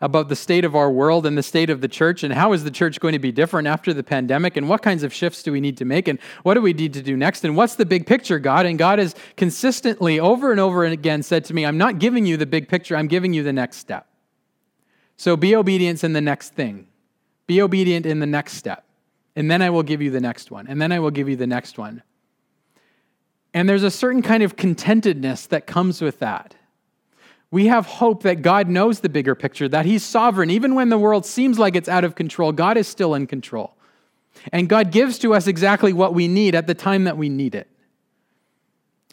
about 0.01 0.29
the 0.29 0.37
state 0.37 0.64
of 0.64 0.74
our 0.74 0.90
world 0.90 1.24
and 1.24 1.38
the 1.38 1.42
state 1.42 1.70
of 1.70 1.81
the 1.81 1.88
church 1.88 2.22
and 2.24 2.35
how 2.35 2.53
is 2.53 2.64
the 2.64 2.70
church 2.70 3.01
going 3.01 3.12
to 3.12 3.18
be 3.18 3.33
different 3.33 3.66
after 3.66 3.94
the 3.94 4.03
pandemic 4.03 4.57
and 4.57 4.68
what 4.68 4.83
kinds 4.83 5.05
of 5.05 5.12
shifts 5.12 5.42
do 5.42 5.53
we 5.53 5.61
need 5.61 5.77
to 5.77 5.85
make 5.85 6.09
and 6.09 6.18
what 6.42 6.55
do 6.55 6.61
we 6.61 6.72
need 6.72 6.92
to 6.92 7.03
do 7.03 7.16
next 7.16 7.44
and 7.44 7.57
what's 7.57 7.74
the 7.77 7.87
big 7.87 8.07
picture 8.07 8.38
god? 8.38 8.64
And 8.66 8.79
god 8.79 8.98
has 8.98 9.14
consistently 9.37 10.20
over 10.20 10.53
and 10.53 10.61
over 10.61 10.85
and 10.85 10.92
again 10.92 11.22
said 11.22 11.44
to 11.46 11.55
me 11.55 11.66
i'm 11.66 11.79
not 11.79 11.98
giving 11.98 12.27
you 12.27 12.37
the 12.37 12.46
big 12.46 12.68
picture. 12.68 12.96
I'm 12.96 13.09
giving 13.09 13.33
you 13.33 13.42
the 13.42 13.53
next 13.53 13.79
step. 13.79 14.07
So 15.16 15.37
be 15.37 15.57
obedient 15.57 16.05
in 16.05 16.12
the 16.12 16.20
next 16.20 16.55
thing. 16.55 16.87
Be 17.48 17.61
obedient 17.61 18.07
in 18.07 18.20
the 18.20 18.27
next 18.27 18.55
step. 18.55 18.85
And 19.35 19.51
then 19.51 19.62
i 19.62 19.70
will 19.70 19.83
give 19.85 20.01
you 20.01 20.11
the 20.11 20.20
next 20.20 20.51
one. 20.51 20.66
And 20.68 20.81
then 20.81 20.92
i 20.92 20.98
will 20.98 21.11
give 21.11 21.29
you 21.29 21.37
the 21.37 21.46
next 21.46 21.77
one 21.77 22.03
and 23.55 23.69
there's 23.69 23.83
a 23.83 23.91
certain 23.91 24.23
kind 24.23 24.43
of 24.43 24.57
contentedness 24.57 25.49
that 25.49 25.67
comes 25.67 26.01
with 26.01 26.19
that. 26.19 26.55
We 27.51 27.67
have 27.67 27.87
hope 27.87 28.23
that 28.25 28.43
God 28.43 28.69
knows 28.69 29.01
the 29.01 29.09
bigger 29.09 29.35
picture, 29.35 29.69
that 29.69 29.87
He's 29.87 30.05
sovereign. 30.05 30.51
Even 30.51 30.75
when 30.75 30.91
the 30.91 30.99
world 30.99 31.25
seems 31.25 31.59
like 31.59 31.77
it's 31.77 31.89
out 31.89 32.05
of 32.05 32.15
control, 32.15 32.53
God 32.53 32.77
is 32.77 32.87
still 32.87 33.15
in 33.15 33.27
control. 33.27 33.75
And 34.53 34.69
God 34.69 34.93
gives 34.93 35.19
to 35.21 35.35
us 35.35 35.47
exactly 35.47 35.93
what 35.93 36.15
we 36.15 36.29
need 36.29 36.55
at 36.55 36.67
the 36.67 36.75
time 36.75 37.05
that 37.05 37.17
we 37.17 37.29
need 37.29 37.55
it. 37.55 37.69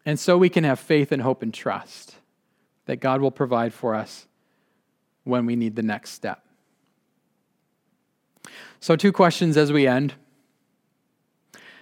And 0.05 0.19
so 0.19 0.37
we 0.37 0.49
can 0.49 0.63
have 0.63 0.79
faith 0.79 1.11
and 1.11 1.21
hope 1.21 1.41
and 1.41 1.53
trust 1.53 2.15
that 2.85 2.97
God 2.97 3.21
will 3.21 3.31
provide 3.31 3.73
for 3.73 3.95
us 3.95 4.27
when 5.23 5.45
we 5.45 5.55
need 5.55 5.75
the 5.75 5.81
next 5.81 6.11
step. 6.11 6.45
So, 8.79 8.95
two 8.95 9.11
questions 9.11 9.57
as 9.57 9.71
we 9.71 9.87
end. 9.87 10.13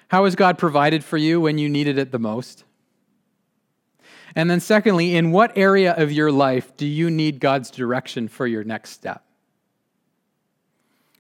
How 0.10 0.26
has 0.26 0.36
God 0.36 0.58
provided 0.58 1.04
for 1.04 1.18
you 1.18 1.42
when 1.42 1.58
you 1.58 1.70
needed 1.70 1.98
it 1.98 2.12
the 2.12 2.20
most? 2.20 2.64
And 4.36 4.50
then, 4.50 4.60
secondly, 4.60 5.16
in 5.16 5.32
what 5.32 5.58
area 5.58 5.94
of 5.94 6.12
your 6.12 6.32
life 6.32 6.76
do 6.76 6.88
you 6.88 7.10
need 7.10 7.40
God's 7.40 7.70
direction 7.70 8.28
for 8.28 8.48
your 8.48 8.64
next 8.64 8.92
step? 8.92 9.24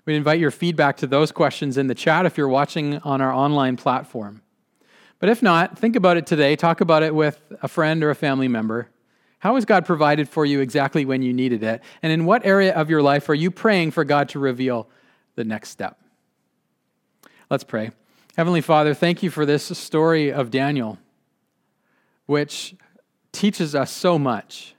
We 0.05 0.15
invite 0.15 0.39
your 0.39 0.51
feedback 0.51 0.97
to 0.97 1.07
those 1.07 1.31
questions 1.31 1.77
in 1.77 1.87
the 1.87 1.95
chat 1.95 2.25
if 2.25 2.37
you're 2.37 2.49
watching 2.49 2.97
on 2.99 3.21
our 3.21 3.31
online 3.31 3.77
platform. 3.77 4.41
But 5.19 5.29
if 5.29 5.41
not, 5.41 5.77
think 5.77 5.95
about 5.95 6.17
it 6.17 6.27
today. 6.27 6.55
Talk 6.55 6.81
about 6.81 7.03
it 7.03 7.15
with 7.15 7.39
a 7.61 7.67
friend 7.67 8.03
or 8.03 8.09
a 8.09 8.15
family 8.15 8.49
member. 8.49 8.89
How 9.39 9.55
has 9.55 9.63
God 9.63 9.85
provided 9.85 10.27
for 10.27 10.45
you 10.45 10.59
exactly 10.59 11.05
when 11.05 11.21
you 11.21 11.31
needed 11.31 11.63
it? 11.63 11.81
And 12.01 12.11
in 12.11 12.25
what 12.25 12.45
area 12.45 12.73
of 12.73 12.89
your 12.89 13.01
life 13.01 13.29
are 13.29 13.33
you 13.33 13.51
praying 13.51 13.91
for 13.91 14.03
God 14.03 14.29
to 14.29 14.39
reveal 14.39 14.89
the 15.35 15.43
next 15.43 15.69
step? 15.69 15.97
Let's 17.49 17.63
pray. 17.63 17.91
Heavenly 18.35 18.61
Father, 18.61 18.95
thank 18.95 19.21
you 19.21 19.29
for 19.29 19.45
this 19.45 19.65
story 19.77 20.33
of 20.33 20.49
Daniel, 20.49 20.97
which 22.25 22.73
teaches 23.31 23.75
us 23.75 23.91
so 23.91 24.17
much. 24.17 24.73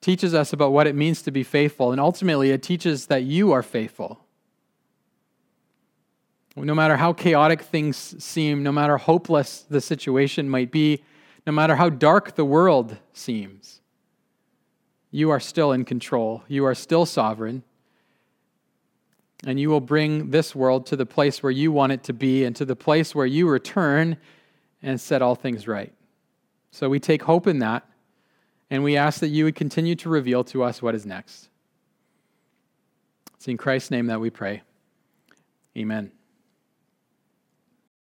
Teaches 0.00 0.34
us 0.34 0.52
about 0.52 0.72
what 0.72 0.88
it 0.88 0.96
means 0.96 1.22
to 1.22 1.30
be 1.30 1.44
faithful, 1.44 1.92
and 1.92 2.00
ultimately, 2.00 2.50
it 2.50 2.60
teaches 2.60 3.06
that 3.06 3.22
you 3.22 3.52
are 3.52 3.62
faithful. 3.62 4.18
No 6.56 6.74
matter 6.74 6.96
how 6.96 7.12
chaotic 7.12 7.62
things 7.62 7.96
seem, 8.22 8.64
no 8.64 8.72
matter 8.72 8.98
how 8.98 9.04
hopeless 9.04 9.64
the 9.68 9.80
situation 9.80 10.48
might 10.48 10.72
be, 10.72 11.04
no 11.46 11.52
matter 11.52 11.76
how 11.76 11.88
dark 11.88 12.34
the 12.34 12.44
world 12.44 12.96
seems, 13.12 13.80
you 15.12 15.30
are 15.30 15.38
still 15.38 15.70
in 15.70 15.84
control. 15.84 16.42
You 16.48 16.64
are 16.64 16.74
still 16.74 17.06
sovereign 17.06 17.62
and 19.44 19.60
you 19.60 19.68
will 19.68 19.80
bring 19.80 20.30
this 20.30 20.54
world 20.54 20.86
to 20.86 20.96
the 20.96 21.06
place 21.06 21.42
where 21.42 21.52
you 21.52 21.70
want 21.70 21.92
it 21.92 22.04
to 22.04 22.12
be 22.12 22.44
and 22.44 22.56
to 22.56 22.64
the 22.64 22.76
place 22.76 23.14
where 23.14 23.26
you 23.26 23.48
return 23.48 24.16
and 24.82 25.00
set 25.00 25.22
all 25.22 25.34
things 25.34 25.68
right. 25.68 25.92
So 26.70 26.88
we 26.88 27.00
take 27.00 27.22
hope 27.22 27.46
in 27.46 27.58
that, 27.60 27.84
and 28.70 28.82
we 28.82 28.96
ask 28.96 29.20
that 29.20 29.28
you 29.28 29.44
would 29.44 29.54
continue 29.54 29.94
to 29.96 30.08
reveal 30.08 30.44
to 30.44 30.62
us 30.62 30.82
what 30.82 30.94
is 30.94 31.06
next. 31.06 31.48
It's 33.36 33.48
in 33.48 33.56
Christ's 33.56 33.90
name 33.90 34.06
that 34.06 34.20
we 34.20 34.30
pray. 34.30 34.62
Amen. 35.76 36.15